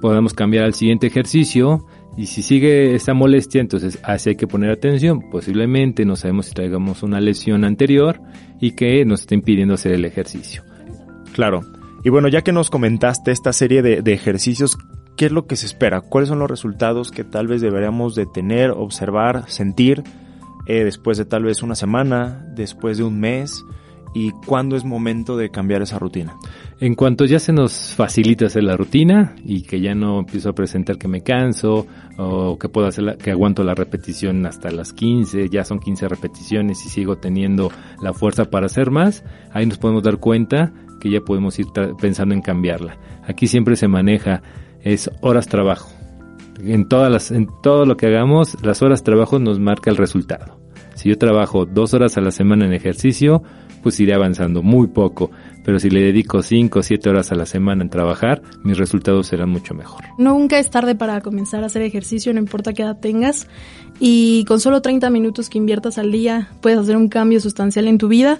Podemos 0.00 0.34
cambiar 0.34 0.64
al 0.64 0.74
siguiente 0.74 1.06
ejercicio. 1.06 1.86
Y 2.16 2.26
si 2.26 2.42
sigue 2.42 2.94
esa 2.94 3.12
molestia, 3.12 3.60
entonces 3.60 3.98
así 4.02 4.30
hay 4.30 4.36
que 4.36 4.46
poner 4.46 4.70
atención. 4.70 5.28
Posiblemente 5.30 6.04
no 6.04 6.16
sabemos 6.16 6.46
si 6.46 6.54
traigamos 6.54 7.02
una 7.02 7.20
lesión 7.20 7.64
anterior 7.64 8.20
y 8.60 8.72
que 8.72 9.04
nos 9.04 9.20
esté 9.20 9.34
impidiendo 9.34 9.74
hacer 9.74 9.92
el 9.92 10.04
ejercicio. 10.04 10.62
Claro. 11.34 11.60
Y 12.04 12.08
bueno, 12.08 12.28
ya 12.28 12.42
que 12.42 12.52
nos 12.52 12.70
comentaste 12.70 13.32
esta 13.32 13.52
serie 13.52 13.82
de, 13.82 14.00
de 14.00 14.12
ejercicios, 14.12 14.78
¿qué 15.16 15.26
es 15.26 15.32
lo 15.32 15.46
que 15.46 15.56
se 15.56 15.66
espera? 15.66 16.00
¿Cuáles 16.00 16.28
son 16.28 16.38
los 16.38 16.48
resultados 16.48 17.10
que 17.10 17.24
tal 17.24 17.48
vez 17.48 17.60
deberíamos 17.60 18.14
de 18.14 18.26
tener, 18.26 18.70
observar, 18.70 19.48
sentir 19.48 20.02
eh, 20.66 20.84
después 20.84 21.18
de 21.18 21.24
tal 21.24 21.44
vez 21.44 21.62
una 21.62 21.74
semana, 21.74 22.46
después 22.54 22.96
de 22.96 23.04
un 23.04 23.20
mes? 23.20 23.62
¿Y 24.18 24.30
cuándo 24.30 24.76
es 24.76 24.84
momento 24.86 25.36
de 25.36 25.50
cambiar 25.50 25.82
esa 25.82 25.98
rutina? 25.98 26.38
En 26.80 26.94
cuanto 26.94 27.26
ya 27.26 27.38
se 27.38 27.52
nos 27.52 27.92
facilita 27.92 28.46
hacer 28.46 28.64
la 28.64 28.74
rutina 28.74 29.36
y 29.44 29.60
que 29.60 29.82
ya 29.82 29.94
no 29.94 30.20
empiezo 30.20 30.48
a 30.48 30.54
presentar 30.54 30.96
que 30.96 31.06
me 31.06 31.20
canso 31.20 31.86
o 32.16 32.58
que 32.58 32.70
puedo 32.70 32.86
hacer 32.86 33.04
la, 33.04 33.18
que 33.18 33.32
aguanto 33.32 33.62
la 33.62 33.74
repetición 33.74 34.46
hasta 34.46 34.70
las 34.70 34.94
15, 34.94 35.50
ya 35.50 35.64
son 35.64 35.80
15 35.80 36.08
repeticiones 36.08 36.82
y 36.86 36.88
sigo 36.88 37.16
teniendo 37.18 37.70
la 38.00 38.14
fuerza 38.14 38.46
para 38.46 38.64
hacer 38.64 38.90
más, 38.90 39.22
ahí 39.52 39.66
nos 39.66 39.76
podemos 39.76 40.02
dar 40.02 40.16
cuenta 40.16 40.72
que 40.98 41.10
ya 41.10 41.20
podemos 41.20 41.58
ir 41.58 41.66
pensando 42.00 42.34
en 42.34 42.40
cambiarla. 42.40 42.96
Aquí 43.28 43.46
siempre 43.46 43.76
se 43.76 43.86
maneja 43.86 44.40
es 44.80 45.10
horas 45.20 45.46
trabajo. 45.46 45.90
En 46.64 46.88
todas 46.88 47.12
las, 47.12 47.30
en 47.32 47.48
todo 47.62 47.84
lo 47.84 47.98
que 47.98 48.06
hagamos, 48.06 48.56
las 48.64 48.80
horas 48.80 49.02
trabajo 49.02 49.38
nos 49.38 49.60
marca 49.60 49.90
el 49.90 49.98
resultado. 49.98 50.58
Si 50.94 51.10
yo 51.10 51.18
trabajo 51.18 51.66
dos 51.66 51.92
horas 51.92 52.16
a 52.16 52.22
la 52.22 52.30
semana 52.30 52.64
en 52.64 52.72
ejercicio, 52.72 53.42
pues 53.86 54.00
iré 54.00 54.14
avanzando 54.14 54.64
muy 54.64 54.88
poco. 54.88 55.30
Pero 55.64 55.78
si 55.78 55.90
le 55.90 56.00
dedico 56.00 56.42
cinco 56.42 56.80
o 56.80 56.82
siete 56.82 57.08
horas 57.08 57.30
a 57.30 57.36
la 57.36 57.46
semana 57.46 57.84
en 57.84 57.88
trabajar, 57.88 58.42
mis 58.64 58.76
resultados 58.76 59.28
serán 59.28 59.50
mucho 59.50 59.74
mejor. 59.74 60.02
Nunca 60.18 60.58
es 60.58 60.70
tarde 60.70 60.96
para 60.96 61.20
comenzar 61.20 61.62
a 61.62 61.66
hacer 61.66 61.82
ejercicio, 61.82 62.34
no 62.34 62.40
importa 62.40 62.72
qué 62.72 62.82
edad 62.82 62.98
tengas. 62.98 63.46
Y 64.00 64.44
con 64.46 64.58
solo 64.58 64.82
30 64.82 65.08
minutos 65.10 65.48
que 65.48 65.58
inviertas 65.58 65.98
al 65.98 66.10
día, 66.10 66.48
puedes 66.60 66.80
hacer 66.80 66.96
un 66.96 67.08
cambio 67.08 67.38
sustancial 67.38 67.86
en 67.86 67.98
tu 67.98 68.08
vida. 68.08 68.38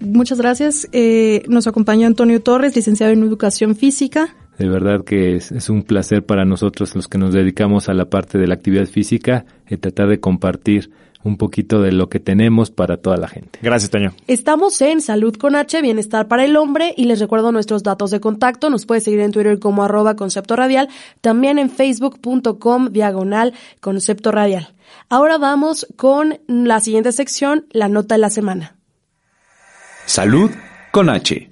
Muchas 0.00 0.38
gracias. 0.40 0.88
Eh, 0.90 1.44
nos 1.46 1.68
acompañó 1.68 2.08
Antonio 2.08 2.42
Torres, 2.42 2.74
licenciado 2.74 3.12
en 3.12 3.22
Educación 3.22 3.76
Física. 3.76 4.34
De 4.58 4.68
verdad 4.68 5.04
que 5.04 5.36
es, 5.36 5.52
es, 5.52 5.70
un 5.70 5.84
placer 5.84 6.24
para 6.24 6.44
nosotros 6.44 6.96
los 6.96 7.06
que 7.06 7.18
nos 7.18 7.32
dedicamos 7.32 7.88
a 7.88 7.94
la 7.94 8.06
parte 8.06 8.36
de 8.36 8.48
la 8.48 8.54
actividad 8.54 8.86
física 8.86 9.44
y 9.70 9.76
tratar 9.76 10.08
de 10.08 10.18
compartir 10.18 10.90
un 11.24 11.36
poquito 11.36 11.82
de 11.82 11.92
lo 11.92 12.08
que 12.08 12.20
tenemos 12.20 12.70
para 12.70 12.96
toda 12.98 13.16
la 13.16 13.28
gente. 13.28 13.58
Gracias, 13.62 13.90
Toño. 13.90 14.14
Estamos 14.26 14.80
en 14.80 15.00
Salud 15.00 15.36
con 15.36 15.56
H, 15.56 15.80
Bienestar 15.82 16.28
para 16.28 16.44
el 16.44 16.56
Hombre 16.56 16.94
y 16.96 17.04
les 17.04 17.20
recuerdo 17.20 17.52
nuestros 17.52 17.82
datos 17.82 18.10
de 18.10 18.20
contacto. 18.20 18.70
Nos 18.70 18.86
puede 18.86 19.00
seguir 19.00 19.20
en 19.20 19.32
Twitter 19.32 19.58
como 19.58 19.82
arroba 19.82 20.16
concepto 20.16 20.56
radial, 20.56 20.88
también 21.20 21.58
en 21.58 21.70
facebook.com 21.70 22.90
diagonal 22.90 23.54
concepto 23.80 24.32
radial. 24.32 24.74
Ahora 25.08 25.38
vamos 25.38 25.86
con 25.96 26.38
la 26.46 26.80
siguiente 26.80 27.12
sección, 27.12 27.66
la 27.70 27.88
nota 27.88 28.14
de 28.14 28.20
la 28.20 28.30
semana. 28.30 28.76
Salud 30.06 30.50
con 30.90 31.10
H. 31.10 31.50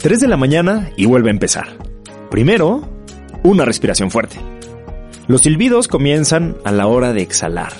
3 0.00 0.20
de 0.20 0.28
la 0.28 0.36
mañana 0.36 0.90
y 0.96 1.06
vuelve 1.06 1.28
a 1.28 1.32
empezar. 1.32 1.66
Primero, 2.30 2.88
una 3.42 3.64
respiración 3.64 4.12
fuerte. 4.12 4.36
Los 5.26 5.42
silbidos 5.42 5.88
comienzan 5.88 6.56
a 6.64 6.70
la 6.70 6.86
hora 6.86 7.12
de 7.12 7.22
exhalar. 7.22 7.72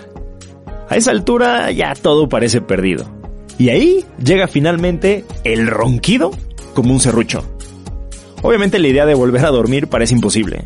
A 0.89 0.97
esa 0.97 1.13
altura 1.13 1.71
ya 1.71 1.95
todo 1.95 2.29
parece 2.29 2.61
perdido. 2.61 3.09
Y 3.57 3.69
ahí 3.69 4.05
llega 4.23 4.49
finalmente 4.49 5.25
el 5.45 5.69
ronquido 5.69 6.33
como 6.75 6.93
un 6.93 6.99
serrucho. 6.99 7.45
Obviamente 8.43 8.81
la 8.81 8.89
idea 8.89 9.07
de 9.07 9.15
volver 9.15 9.45
a 9.45 9.51
dormir 9.51 9.87
parece 9.87 10.15
imposible. 10.15 10.65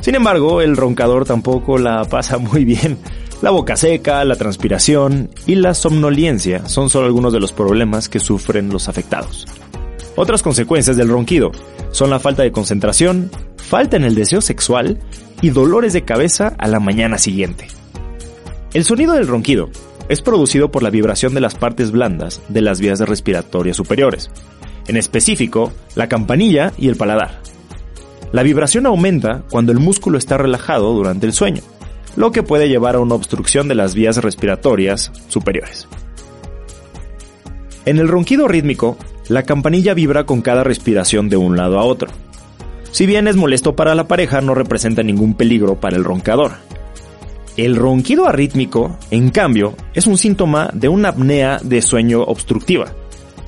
Sin 0.00 0.14
embargo, 0.14 0.60
el 0.60 0.76
roncador 0.76 1.24
tampoco 1.24 1.78
la 1.78 2.04
pasa 2.04 2.38
muy 2.38 2.64
bien. 2.64 2.96
La 3.42 3.50
boca 3.50 3.74
seca, 3.74 4.24
la 4.24 4.36
transpiración 4.36 5.30
y 5.46 5.56
la 5.56 5.74
somnolencia 5.74 6.68
son 6.68 6.90
solo 6.90 7.06
algunos 7.06 7.32
de 7.32 7.40
los 7.40 7.52
problemas 7.52 8.08
que 8.08 8.20
sufren 8.20 8.70
los 8.70 8.88
afectados. 8.88 9.46
Otras 10.20 10.42
consecuencias 10.42 10.98
del 10.98 11.08
ronquido 11.08 11.50
son 11.92 12.10
la 12.10 12.18
falta 12.20 12.42
de 12.42 12.52
concentración, 12.52 13.30
falta 13.56 13.96
en 13.96 14.04
el 14.04 14.14
deseo 14.14 14.42
sexual 14.42 14.98
y 15.40 15.48
dolores 15.48 15.94
de 15.94 16.04
cabeza 16.04 16.54
a 16.58 16.68
la 16.68 16.78
mañana 16.78 17.16
siguiente. 17.16 17.68
El 18.74 18.84
sonido 18.84 19.14
del 19.14 19.26
ronquido 19.26 19.70
es 20.10 20.20
producido 20.20 20.70
por 20.70 20.82
la 20.82 20.90
vibración 20.90 21.32
de 21.32 21.40
las 21.40 21.54
partes 21.54 21.90
blandas 21.90 22.42
de 22.50 22.60
las 22.60 22.80
vías 22.80 23.00
respiratorias 23.00 23.78
superiores, 23.78 24.30
en 24.88 24.98
específico 24.98 25.72
la 25.94 26.06
campanilla 26.06 26.74
y 26.76 26.88
el 26.88 26.96
paladar. 26.96 27.40
La 28.30 28.42
vibración 28.42 28.84
aumenta 28.84 29.44
cuando 29.50 29.72
el 29.72 29.78
músculo 29.78 30.18
está 30.18 30.36
relajado 30.36 30.92
durante 30.92 31.24
el 31.24 31.32
sueño, 31.32 31.62
lo 32.16 32.30
que 32.30 32.42
puede 32.42 32.68
llevar 32.68 32.94
a 32.94 33.00
una 33.00 33.14
obstrucción 33.14 33.68
de 33.68 33.74
las 33.74 33.94
vías 33.94 34.18
respiratorias 34.18 35.12
superiores. 35.28 35.88
En 37.86 37.98
el 37.98 38.08
ronquido 38.08 38.48
rítmico, 38.48 38.98
la 39.30 39.44
campanilla 39.44 39.94
vibra 39.94 40.26
con 40.26 40.42
cada 40.42 40.64
respiración 40.64 41.28
de 41.28 41.36
un 41.36 41.56
lado 41.56 41.78
a 41.78 41.84
otro. 41.84 42.08
Si 42.90 43.06
bien 43.06 43.28
es 43.28 43.36
molesto 43.36 43.76
para 43.76 43.94
la 43.94 44.08
pareja, 44.08 44.40
no 44.40 44.56
representa 44.56 45.04
ningún 45.04 45.34
peligro 45.34 45.78
para 45.78 45.96
el 45.96 46.02
roncador. 46.02 46.54
El 47.56 47.76
ronquido 47.76 48.26
arrítmico, 48.26 48.98
en 49.12 49.30
cambio, 49.30 49.74
es 49.94 50.08
un 50.08 50.18
síntoma 50.18 50.70
de 50.72 50.88
una 50.88 51.10
apnea 51.10 51.60
de 51.62 51.80
sueño 51.80 52.22
obstructiva, 52.22 52.92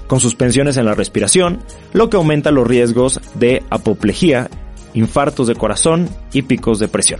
con 0.06 0.20
suspensiones 0.20 0.76
en 0.76 0.84
la 0.84 0.94
respiración, 0.94 1.58
lo 1.92 2.08
que 2.08 2.16
aumenta 2.16 2.52
los 2.52 2.64
riesgos 2.64 3.20
de 3.34 3.64
apoplejía, 3.68 4.48
infartos 4.94 5.48
de 5.48 5.56
corazón 5.56 6.08
y 6.32 6.42
picos 6.42 6.78
de 6.78 6.86
presión. 6.86 7.18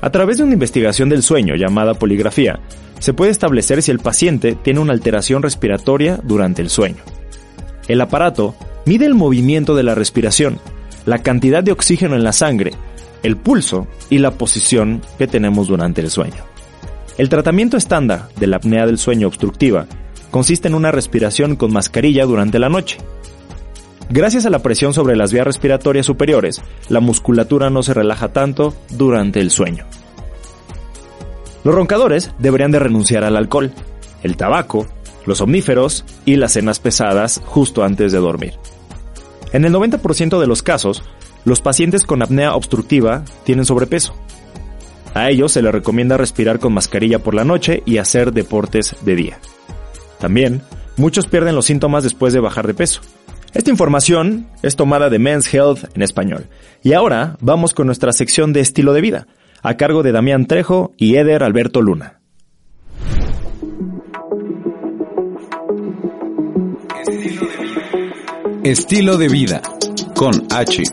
A 0.00 0.08
través 0.08 0.38
de 0.38 0.44
una 0.44 0.54
investigación 0.54 1.10
del 1.10 1.22
sueño 1.22 1.54
llamada 1.54 1.92
poligrafía, 1.92 2.60
se 2.98 3.12
puede 3.12 3.30
establecer 3.30 3.82
si 3.82 3.90
el 3.90 3.98
paciente 3.98 4.56
tiene 4.60 4.80
una 4.80 4.92
alteración 4.92 5.42
respiratoria 5.42 6.18
durante 6.22 6.62
el 6.62 6.70
sueño. 6.70 7.02
El 7.88 8.00
aparato 8.00 8.54
mide 8.84 9.06
el 9.06 9.14
movimiento 9.14 9.74
de 9.74 9.82
la 9.82 9.94
respiración, 9.94 10.58
la 11.04 11.18
cantidad 11.18 11.62
de 11.62 11.72
oxígeno 11.72 12.16
en 12.16 12.24
la 12.24 12.32
sangre, 12.32 12.72
el 13.22 13.36
pulso 13.36 13.86
y 14.10 14.18
la 14.18 14.32
posición 14.32 15.02
que 15.18 15.26
tenemos 15.26 15.68
durante 15.68 16.00
el 16.00 16.10
sueño. 16.10 16.44
El 17.18 17.28
tratamiento 17.28 17.76
estándar 17.76 18.28
de 18.38 18.46
la 18.46 18.56
apnea 18.56 18.86
del 18.86 18.98
sueño 18.98 19.28
obstructiva 19.28 19.86
consiste 20.30 20.68
en 20.68 20.74
una 20.74 20.92
respiración 20.92 21.56
con 21.56 21.72
mascarilla 21.72 22.24
durante 22.26 22.58
la 22.58 22.68
noche. 22.68 22.98
Gracias 24.10 24.46
a 24.46 24.50
la 24.50 24.60
presión 24.60 24.92
sobre 24.94 25.16
las 25.16 25.32
vías 25.32 25.46
respiratorias 25.46 26.06
superiores, 26.06 26.62
la 26.88 27.00
musculatura 27.00 27.70
no 27.70 27.82
se 27.82 27.94
relaja 27.94 28.28
tanto 28.28 28.74
durante 28.90 29.40
el 29.40 29.50
sueño. 29.50 29.86
Los 31.66 31.74
roncadores 31.74 32.30
deberían 32.38 32.70
de 32.70 32.78
renunciar 32.78 33.24
al 33.24 33.36
alcohol, 33.36 33.72
el 34.22 34.36
tabaco, 34.36 34.86
los 35.24 35.40
omníferos 35.40 36.04
y 36.24 36.36
las 36.36 36.52
cenas 36.52 36.78
pesadas 36.78 37.42
justo 37.44 37.82
antes 37.82 38.12
de 38.12 38.18
dormir. 38.18 38.52
En 39.52 39.64
el 39.64 39.74
90% 39.74 40.38
de 40.38 40.46
los 40.46 40.62
casos, 40.62 41.02
los 41.44 41.60
pacientes 41.60 42.04
con 42.04 42.22
apnea 42.22 42.54
obstructiva 42.54 43.24
tienen 43.42 43.64
sobrepeso. 43.64 44.14
A 45.12 45.28
ellos 45.28 45.50
se 45.50 45.60
les 45.60 45.72
recomienda 45.72 46.16
respirar 46.16 46.60
con 46.60 46.72
mascarilla 46.72 47.18
por 47.18 47.34
la 47.34 47.42
noche 47.42 47.82
y 47.84 47.98
hacer 47.98 48.32
deportes 48.32 48.94
de 49.04 49.16
día. 49.16 49.40
También, 50.20 50.62
muchos 50.96 51.26
pierden 51.26 51.56
los 51.56 51.66
síntomas 51.66 52.04
después 52.04 52.32
de 52.32 52.38
bajar 52.38 52.68
de 52.68 52.74
peso. 52.74 53.00
Esta 53.54 53.70
información 53.70 54.46
es 54.62 54.76
tomada 54.76 55.10
de 55.10 55.18
Men's 55.18 55.52
Health 55.52 55.96
en 55.96 56.02
español. 56.02 56.46
Y 56.84 56.92
ahora 56.92 57.36
vamos 57.40 57.74
con 57.74 57.86
nuestra 57.86 58.12
sección 58.12 58.52
de 58.52 58.60
estilo 58.60 58.92
de 58.92 59.00
vida, 59.00 59.26
a 59.66 59.76
cargo 59.76 60.04
de 60.04 60.12
Damián 60.12 60.46
Trejo 60.46 60.92
y 60.96 61.16
Eder 61.16 61.42
Alberto 61.42 61.82
Luna. 61.82 62.20
Estilo 68.62 69.16
de 69.16 69.28
vida 69.28 69.62
con 70.14 70.34
H. 70.54 70.84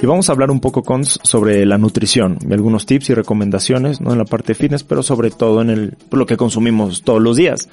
Y 0.00 0.06
vamos 0.06 0.28
a 0.28 0.32
hablar 0.32 0.52
un 0.52 0.60
poco 0.60 0.84
con 0.84 1.04
sobre 1.04 1.66
la 1.66 1.78
nutrición 1.78 2.38
y 2.48 2.52
algunos 2.52 2.86
tips 2.86 3.10
y 3.10 3.14
recomendaciones, 3.14 4.00
no 4.00 4.12
en 4.12 4.18
la 4.18 4.24
parte 4.24 4.54
fitness, 4.54 4.84
pero 4.84 5.02
sobre 5.02 5.32
todo 5.32 5.62
en 5.62 5.70
el, 5.70 5.96
lo 6.12 6.26
que 6.26 6.36
consumimos 6.36 7.02
todos 7.02 7.20
los 7.20 7.36
días. 7.36 7.68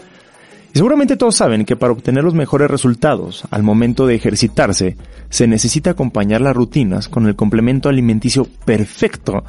Y 0.73 0.77
seguramente 0.77 1.17
todos 1.17 1.35
saben 1.35 1.65
que 1.65 1.75
para 1.75 1.91
obtener 1.91 2.23
los 2.23 2.33
mejores 2.33 2.71
resultados 2.71 3.43
al 3.51 3.61
momento 3.61 4.07
de 4.07 4.15
ejercitarse, 4.15 4.95
se 5.29 5.47
necesita 5.47 5.91
acompañar 5.91 6.39
las 6.39 6.55
rutinas 6.55 7.09
con 7.09 7.27
el 7.27 7.35
complemento 7.35 7.89
alimenticio 7.89 8.47
perfecto 8.65 9.43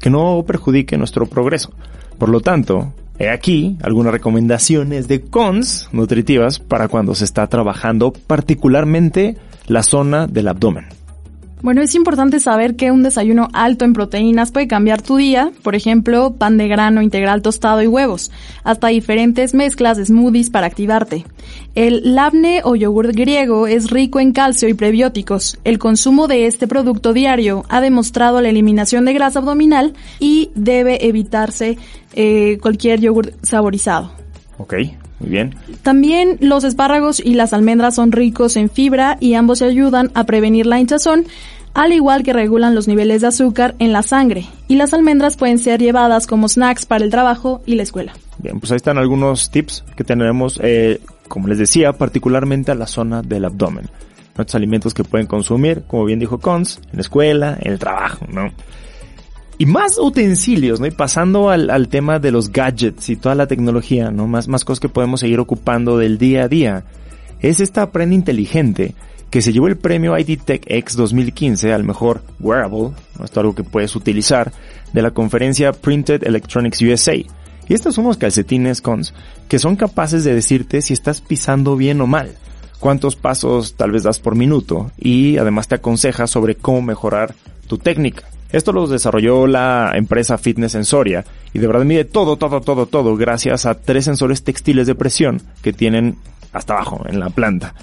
que 0.00 0.10
no 0.10 0.44
perjudique 0.46 0.98
nuestro 0.98 1.26
progreso. 1.26 1.72
Por 2.18 2.28
lo 2.28 2.40
tanto, 2.40 2.92
he 3.18 3.30
aquí 3.30 3.78
algunas 3.82 4.12
recomendaciones 4.12 5.08
de 5.08 5.22
cons 5.22 5.88
nutritivas 5.92 6.58
para 6.58 6.88
cuando 6.88 7.14
se 7.14 7.24
está 7.24 7.46
trabajando 7.46 8.12
particularmente 8.12 9.36
la 9.66 9.82
zona 9.82 10.26
del 10.26 10.48
abdomen. 10.48 10.86
Bueno, 11.62 11.80
es 11.80 11.94
importante 11.94 12.38
saber 12.38 12.76
que 12.76 12.90
un 12.90 13.02
desayuno 13.02 13.48
alto 13.54 13.86
en 13.86 13.94
proteínas 13.94 14.52
puede 14.52 14.68
cambiar 14.68 15.00
tu 15.00 15.16
día, 15.16 15.52
por 15.62 15.74
ejemplo, 15.74 16.34
pan 16.34 16.58
de 16.58 16.68
grano 16.68 17.00
integral 17.00 17.40
tostado 17.40 17.82
y 17.82 17.86
huevos, 17.86 18.30
hasta 18.62 18.88
diferentes 18.88 19.54
mezclas 19.54 19.96
de 19.96 20.04
smoothies 20.04 20.50
para 20.50 20.66
activarte. 20.66 21.24
El 21.74 22.14
labne 22.14 22.60
o 22.62 22.76
yogur 22.76 23.12
griego 23.12 23.66
es 23.66 23.90
rico 23.90 24.20
en 24.20 24.32
calcio 24.32 24.68
y 24.68 24.74
prebióticos. 24.74 25.58
El 25.64 25.78
consumo 25.78 26.28
de 26.28 26.46
este 26.46 26.68
producto 26.68 27.14
diario 27.14 27.64
ha 27.70 27.80
demostrado 27.80 28.42
la 28.42 28.50
eliminación 28.50 29.06
de 29.06 29.14
grasa 29.14 29.38
abdominal 29.38 29.94
y 30.20 30.50
debe 30.54 31.06
evitarse 31.06 31.78
eh, 32.12 32.58
cualquier 32.60 33.00
yogur 33.00 33.32
saborizado. 33.42 34.12
Ok, 34.58 34.74
muy 35.20 35.30
bien. 35.30 35.54
También 35.82 36.36
los 36.40 36.64
espárragos 36.64 37.20
y 37.20 37.34
las 37.34 37.52
almendras 37.52 37.94
son 37.94 38.12
ricos 38.12 38.56
en 38.56 38.68
fibra 38.68 39.16
y 39.20 39.34
ambos 39.34 39.62
ayudan 39.62 40.10
a 40.14 40.24
prevenir 40.24 40.66
la 40.66 40.78
hinchazón, 40.78 41.26
al 41.74 41.92
igual 41.92 42.22
que 42.22 42.32
regulan 42.32 42.74
los 42.74 42.88
niveles 42.88 43.22
de 43.22 43.28
azúcar 43.28 43.74
en 43.78 43.92
la 43.92 44.02
sangre. 44.02 44.46
Y 44.68 44.76
las 44.76 44.94
almendras 44.94 45.36
pueden 45.36 45.58
ser 45.58 45.80
llevadas 45.80 46.26
como 46.26 46.48
snacks 46.48 46.86
para 46.86 47.04
el 47.04 47.10
trabajo 47.10 47.62
y 47.66 47.74
la 47.74 47.82
escuela. 47.82 48.12
Bien, 48.38 48.60
pues 48.60 48.72
ahí 48.72 48.76
están 48.76 48.98
algunos 48.98 49.50
tips 49.50 49.84
que 49.96 50.04
tenemos, 50.04 50.60
eh, 50.62 51.00
como 51.28 51.48
les 51.48 51.58
decía, 51.58 51.92
particularmente 51.92 52.72
a 52.72 52.74
la 52.74 52.86
zona 52.86 53.22
del 53.22 53.46
abdomen. 53.46 53.88
Nuestros 54.36 54.54
alimentos 54.54 54.92
que 54.92 55.04
pueden 55.04 55.26
consumir, 55.26 55.84
como 55.86 56.04
bien 56.04 56.18
dijo 56.18 56.38
Cons, 56.38 56.78
en 56.90 56.96
la 56.96 57.00
escuela, 57.00 57.58
en 57.60 57.72
el 57.72 57.78
trabajo, 57.78 58.26
¿no? 58.30 58.52
Y 59.58 59.66
más 59.66 59.98
utensilios, 59.98 60.80
¿no? 60.80 60.86
Y 60.86 60.90
pasando 60.90 61.48
al, 61.48 61.70
al, 61.70 61.88
tema 61.88 62.18
de 62.18 62.30
los 62.30 62.52
gadgets 62.52 63.08
y 63.08 63.16
toda 63.16 63.34
la 63.34 63.46
tecnología, 63.46 64.10
¿no? 64.10 64.26
Más, 64.26 64.48
más 64.48 64.64
cosas 64.64 64.80
que 64.80 64.88
podemos 64.90 65.20
seguir 65.20 65.40
ocupando 65.40 65.96
del 65.96 66.18
día 66.18 66.44
a 66.44 66.48
día. 66.48 66.84
Es 67.40 67.60
esta 67.60 67.90
prenda 67.90 68.14
inteligente 68.14 68.94
que 69.30 69.42
se 69.42 69.52
llevó 69.52 69.68
el 69.68 69.76
premio 69.76 70.16
ID 70.18 70.40
Tech 70.44 70.62
X 70.66 70.96
2015 70.96 71.72
al 71.72 71.84
mejor 71.84 72.22
wearable. 72.38 72.90
Esto 73.12 73.24
es 73.24 73.38
algo 73.38 73.54
que 73.54 73.64
puedes 73.64 73.96
utilizar, 73.96 74.52
de 74.92 75.02
la 75.02 75.10
conferencia 75.10 75.72
Printed 75.72 76.24
Electronics 76.24 76.80
USA. 76.82 77.14
Y 77.14 77.74
estos 77.74 77.94
son 77.94 78.04
los 78.04 78.16
calcetines 78.16 78.80
cons 78.80 79.12
que 79.48 79.58
son 79.58 79.76
capaces 79.76 80.24
de 80.24 80.34
decirte 80.34 80.82
si 80.82 80.92
estás 80.92 81.20
pisando 81.20 81.76
bien 81.76 82.00
o 82.00 82.06
mal, 82.06 82.36
cuántos 82.78 83.16
pasos 83.16 83.74
tal 83.74 83.90
vez 83.90 84.04
das 84.04 84.20
por 84.20 84.36
minuto 84.36 84.90
y 84.98 85.38
además 85.38 85.66
te 85.66 85.74
aconseja 85.76 86.26
sobre 86.26 86.54
cómo 86.54 86.82
mejorar 86.82 87.34
tu 87.66 87.78
técnica. 87.78 88.24
Esto 88.52 88.72
lo 88.72 88.86
desarrolló 88.86 89.46
la 89.46 89.92
empresa 89.94 90.38
Fitness 90.38 90.72
Sensoria 90.72 91.24
y 91.52 91.58
de 91.58 91.66
verdad 91.66 91.84
mide 91.84 92.04
todo, 92.04 92.36
todo, 92.36 92.60
todo, 92.60 92.86
todo 92.86 93.16
gracias 93.16 93.66
a 93.66 93.74
tres 93.74 94.04
sensores 94.04 94.44
textiles 94.44 94.86
de 94.86 94.94
presión 94.94 95.42
que 95.62 95.72
tienen 95.72 96.16
hasta 96.52 96.74
abajo 96.74 97.04
en 97.08 97.18
la 97.18 97.30
planta. 97.30 97.74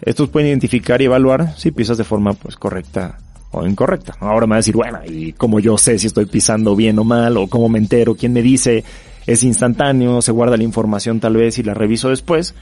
Estos 0.00 0.28
pueden 0.30 0.48
identificar 0.48 1.00
y 1.02 1.06
evaluar 1.06 1.56
si 1.56 1.70
pisas 1.70 1.98
de 1.98 2.04
forma 2.04 2.34
pues 2.34 2.56
correcta 2.56 3.18
o 3.50 3.66
incorrecta. 3.66 4.16
Ahora 4.20 4.46
me 4.46 4.50
va 4.50 4.56
a 4.56 4.58
decir, 4.58 4.74
bueno, 4.74 5.00
¿y 5.04 5.32
cómo 5.32 5.60
yo 5.60 5.76
sé 5.76 5.98
si 5.98 6.06
estoy 6.06 6.26
pisando 6.26 6.74
bien 6.74 6.98
o 6.98 7.04
mal? 7.04 7.36
¿O 7.36 7.46
cómo 7.46 7.68
me 7.68 7.78
entero? 7.78 8.14
¿Quién 8.14 8.32
me 8.32 8.42
dice? 8.42 8.84
¿Es 9.26 9.44
instantáneo? 9.44 10.22
¿Se 10.22 10.32
guarda 10.32 10.56
la 10.56 10.64
información 10.64 11.20
tal 11.20 11.36
vez 11.36 11.58
y 11.58 11.62
la 11.62 11.74
reviso 11.74 12.08
después? 12.08 12.54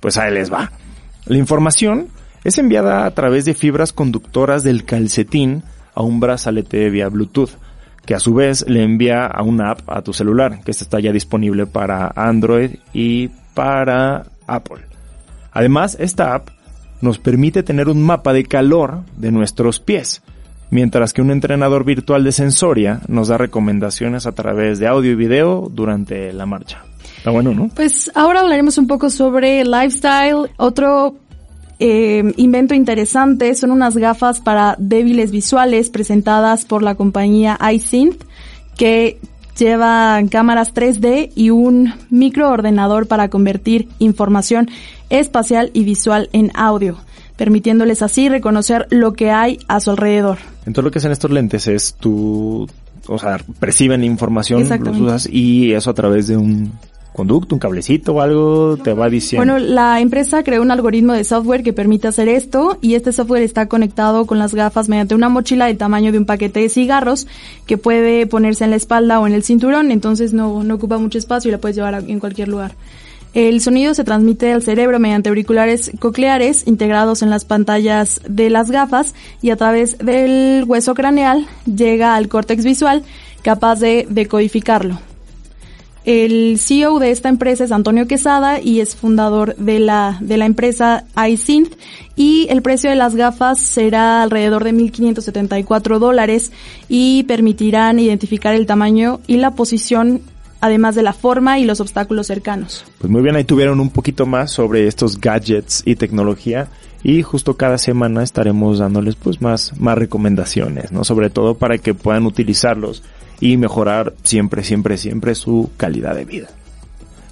Pues 0.00 0.18
ahí 0.18 0.32
les 0.32 0.52
va. 0.52 0.70
La 1.26 1.38
información 1.38 2.08
es 2.44 2.58
enviada 2.58 3.06
a 3.06 3.10
través 3.12 3.44
de 3.44 3.54
fibras 3.54 3.92
conductoras 3.92 4.62
del 4.62 4.84
calcetín 4.84 5.62
a 5.94 6.02
un 6.02 6.20
brazalete 6.20 6.90
vía 6.90 7.08
Bluetooth, 7.08 7.50
que 8.04 8.14
a 8.14 8.20
su 8.20 8.34
vez 8.34 8.64
le 8.68 8.82
envía 8.82 9.26
a 9.26 9.42
una 9.42 9.70
app 9.70 9.80
a 9.88 10.02
tu 10.02 10.12
celular, 10.12 10.60
que 10.64 10.70
esta 10.70 10.84
está 10.84 11.00
ya 11.00 11.12
disponible 11.12 11.66
para 11.66 12.12
Android 12.14 12.76
y 12.92 13.28
para 13.54 14.26
Apple. 14.46 14.82
Además, 15.52 15.96
esta 16.00 16.34
app 16.34 16.48
nos 17.00 17.18
permite 17.18 17.62
tener 17.62 17.88
un 17.88 18.02
mapa 18.02 18.32
de 18.32 18.44
calor 18.44 19.02
de 19.16 19.30
nuestros 19.30 19.80
pies, 19.80 20.22
mientras 20.70 21.12
que 21.12 21.22
un 21.22 21.30
entrenador 21.30 21.84
virtual 21.84 22.24
de 22.24 22.32
sensoria 22.32 23.00
nos 23.08 23.28
da 23.28 23.38
recomendaciones 23.38 24.26
a 24.26 24.32
través 24.32 24.78
de 24.78 24.88
audio 24.88 25.12
y 25.12 25.14
video 25.14 25.68
durante 25.70 26.32
la 26.32 26.46
marcha. 26.46 26.82
Está 27.16 27.30
bueno, 27.30 27.54
¿no? 27.54 27.68
Pues 27.68 28.10
ahora 28.14 28.40
hablaremos 28.40 28.76
un 28.76 28.86
poco 28.86 29.08
sobre 29.08 29.64
lifestyle, 29.64 30.50
otro 30.56 31.16
eh, 31.86 32.32
invento 32.38 32.72
interesante 32.72 33.54
son 33.54 33.70
unas 33.70 33.98
gafas 33.98 34.40
para 34.40 34.74
débiles 34.78 35.30
visuales 35.30 35.90
presentadas 35.90 36.64
por 36.64 36.82
la 36.82 36.94
compañía 36.94 37.58
iSynth 37.74 38.24
que 38.74 39.18
llevan 39.58 40.28
cámaras 40.28 40.72
3D 40.72 41.32
y 41.34 41.50
un 41.50 41.92
microordenador 42.08 43.06
para 43.06 43.28
convertir 43.28 43.86
información 43.98 44.70
espacial 45.10 45.72
y 45.74 45.84
visual 45.84 46.30
en 46.32 46.52
audio, 46.54 46.96
permitiéndoles 47.36 48.00
así 48.00 48.30
reconocer 48.30 48.86
lo 48.88 49.12
que 49.12 49.30
hay 49.30 49.58
a 49.68 49.78
su 49.80 49.90
alrededor. 49.90 50.38
Entonces 50.60 50.84
lo 50.84 50.90
que 50.90 51.00
hacen 51.00 51.12
estos 51.12 51.32
lentes 51.32 51.66
es 51.66 51.96
tú, 52.00 52.66
o 53.08 53.18
sea, 53.18 53.44
perciben 53.60 54.04
información, 54.04 54.66
los 54.82 54.98
usas 54.98 55.28
y 55.30 55.74
eso 55.74 55.90
a 55.90 55.94
través 55.94 56.28
de 56.28 56.38
un 56.38 56.72
conducto, 57.14 57.54
un 57.54 57.60
cablecito 57.60 58.14
o 58.14 58.20
algo 58.20 58.76
te 58.76 58.92
va 58.92 59.08
diciendo. 59.08 59.52
Bueno, 59.52 59.64
la 59.64 60.00
empresa 60.00 60.42
creó 60.42 60.60
un 60.60 60.70
algoritmo 60.70 61.12
de 61.12 61.24
software 61.24 61.62
que 61.62 61.72
permite 61.72 62.08
hacer 62.08 62.28
esto 62.28 62.76
y 62.82 62.94
este 62.94 63.12
software 63.12 63.42
está 63.42 63.66
conectado 63.66 64.26
con 64.26 64.38
las 64.38 64.54
gafas 64.54 64.88
mediante 64.88 65.14
una 65.14 65.28
mochila 65.28 65.66
del 65.66 65.78
tamaño 65.78 66.10
de 66.10 66.18
un 66.18 66.26
paquete 66.26 66.60
de 66.60 66.68
cigarros 66.68 67.26
que 67.66 67.78
puede 67.78 68.26
ponerse 68.26 68.64
en 68.64 68.70
la 68.70 68.76
espalda 68.76 69.20
o 69.20 69.26
en 69.26 69.32
el 69.32 69.44
cinturón, 69.44 69.92
entonces 69.92 70.32
no, 70.32 70.64
no 70.64 70.74
ocupa 70.74 70.98
mucho 70.98 71.16
espacio 71.16 71.48
y 71.48 71.52
la 71.52 71.58
puedes 71.58 71.76
llevar 71.76 72.02
en 72.06 72.18
cualquier 72.18 72.48
lugar. 72.48 72.74
El 73.32 73.60
sonido 73.60 73.94
se 73.94 74.04
transmite 74.04 74.52
al 74.52 74.62
cerebro 74.62 74.98
mediante 74.98 75.28
auriculares 75.28 75.92
cocleares 75.98 76.66
integrados 76.66 77.22
en 77.22 77.30
las 77.30 77.44
pantallas 77.44 78.20
de 78.28 78.50
las 78.50 78.70
gafas 78.70 79.14
y 79.40 79.50
a 79.50 79.56
través 79.56 79.98
del 79.98 80.64
hueso 80.66 80.94
craneal 80.94 81.46
llega 81.64 82.14
al 82.14 82.28
córtex 82.28 82.64
visual 82.64 83.02
capaz 83.42 83.80
de 83.80 84.06
decodificarlo. 84.08 84.98
El 86.04 86.58
CEO 86.58 86.98
de 86.98 87.10
esta 87.10 87.30
empresa 87.30 87.64
es 87.64 87.72
Antonio 87.72 88.06
Quesada 88.06 88.60
y 88.60 88.80
es 88.80 88.94
fundador 88.94 89.56
de 89.56 89.78
la, 89.78 90.18
de 90.20 90.36
la 90.36 90.44
empresa 90.44 91.04
iSynth 91.28 91.72
y 92.14 92.46
el 92.50 92.60
precio 92.60 92.90
de 92.90 92.96
las 92.96 93.16
gafas 93.16 93.58
será 93.58 94.22
alrededor 94.22 94.64
de 94.64 94.74
1.574 94.74 95.98
dólares 95.98 96.52
y 96.90 97.22
permitirán 97.22 97.98
identificar 97.98 98.54
el 98.54 98.66
tamaño 98.66 99.20
y 99.26 99.38
la 99.38 99.52
posición 99.52 100.20
además 100.60 100.94
de 100.94 101.02
la 101.02 101.14
forma 101.14 101.58
y 101.58 101.64
los 101.64 101.80
obstáculos 101.80 102.26
cercanos. 102.26 102.84
Pues 102.98 103.10
muy 103.10 103.22
bien, 103.22 103.36
ahí 103.36 103.44
tuvieron 103.44 103.80
un 103.80 103.90
poquito 103.90 104.26
más 104.26 104.50
sobre 104.50 104.86
estos 104.86 105.18
gadgets 105.18 105.82
y 105.86 105.96
tecnología 105.96 106.68
y 107.02 107.22
justo 107.22 107.56
cada 107.56 107.78
semana 107.78 108.22
estaremos 108.22 108.78
dándoles 108.78 109.16
pues 109.16 109.40
más, 109.40 109.78
más 109.80 109.96
recomendaciones, 109.96 110.92
¿no? 110.92 111.04
Sobre 111.04 111.30
todo 111.30 111.54
para 111.54 111.78
que 111.78 111.94
puedan 111.94 112.26
utilizarlos 112.26 113.02
y 113.44 113.58
mejorar 113.58 114.14
siempre, 114.22 114.64
siempre, 114.64 114.96
siempre 114.96 115.34
su 115.34 115.70
calidad 115.76 116.14
de 116.14 116.24
vida. 116.24 116.48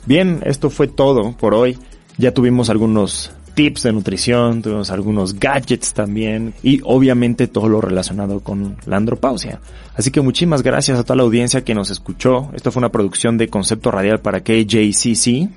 Bien, 0.04 0.42
esto 0.44 0.68
fue 0.68 0.86
todo 0.86 1.32
por 1.32 1.54
hoy. 1.54 1.78
Ya 2.18 2.34
tuvimos 2.34 2.68
algunos 2.68 3.32
tips 3.54 3.84
de 3.84 3.94
nutrición, 3.94 4.60
tuvimos 4.60 4.90
algunos 4.90 5.40
gadgets 5.40 5.94
también 5.94 6.52
y 6.62 6.82
obviamente 6.84 7.46
todo 7.46 7.66
lo 7.66 7.80
relacionado 7.80 8.40
con 8.40 8.76
la 8.84 8.98
andropausia. 8.98 9.60
Así 9.96 10.10
que 10.10 10.20
muchísimas 10.20 10.62
gracias 10.62 10.98
a 10.98 11.02
toda 11.02 11.16
la 11.16 11.22
audiencia 11.22 11.64
que 11.64 11.74
nos 11.74 11.88
escuchó. 11.88 12.50
Esto 12.52 12.70
fue 12.70 12.80
una 12.80 12.92
producción 12.92 13.38
de 13.38 13.48
Concepto 13.48 13.90
Radial 13.90 14.20
para 14.20 14.42
KJCC. 14.42 15.48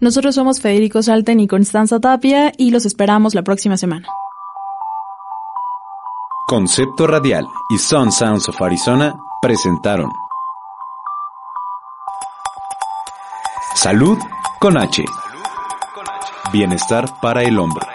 Nosotros 0.00 0.34
somos 0.34 0.62
Federico 0.62 1.02
Salten 1.02 1.38
y 1.38 1.46
Constanza 1.46 2.00
Tapia 2.00 2.50
y 2.56 2.70
los 2.70 2.86
esperamos 2.86 3.34
la 3.34 3.42
próxima 3.42 3.76
semana. 3.76 4.08
Concepto 6.46 7.06
Radial 7.06 7.46
y 7.68 7.76
Sun 7.76 8.10
Sounds 8.10 8.48
of 8.48 8.62
Arizona 8.62 9.14
presentaron 9.40 10.10
Salud 13.74 14.18
con 14.58 14.76
H. 14.76 15.04
Bienestar 16.52 17.20
para 17.20 17.42
el 17.44 17.58
hombre. 17.58 17.86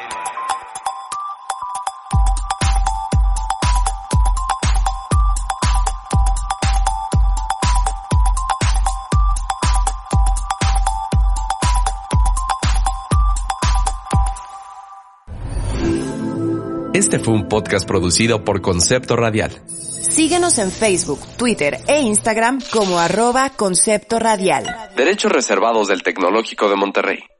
Este 16.93 17.19
fue 17.19 17.34
un 17.34 17.49
podcast 17.49 17.86
producido 17.86 18.45
por 18.45 18.62
Concepto 18.62 19.17
Radial. 19.17 19.62
Síguenos 20.09 20.59
en 20.59 20.71
Facebook, 20.71 21.19
Twitter 21.37 21.79
e 21.87 22.01
Instagram 22.01 22.59
como 22.71 22.99
arroba 22.99 23.49
Concepto 23.49 24.19
Radial. 24.19 24.65
Derechos 24.95 25.31
reservados 25.31 25.87
del 25.87 26.03
Tecnológico 26.03 26.69
de 26.69 26.75
Monterrey. 26.75 27.32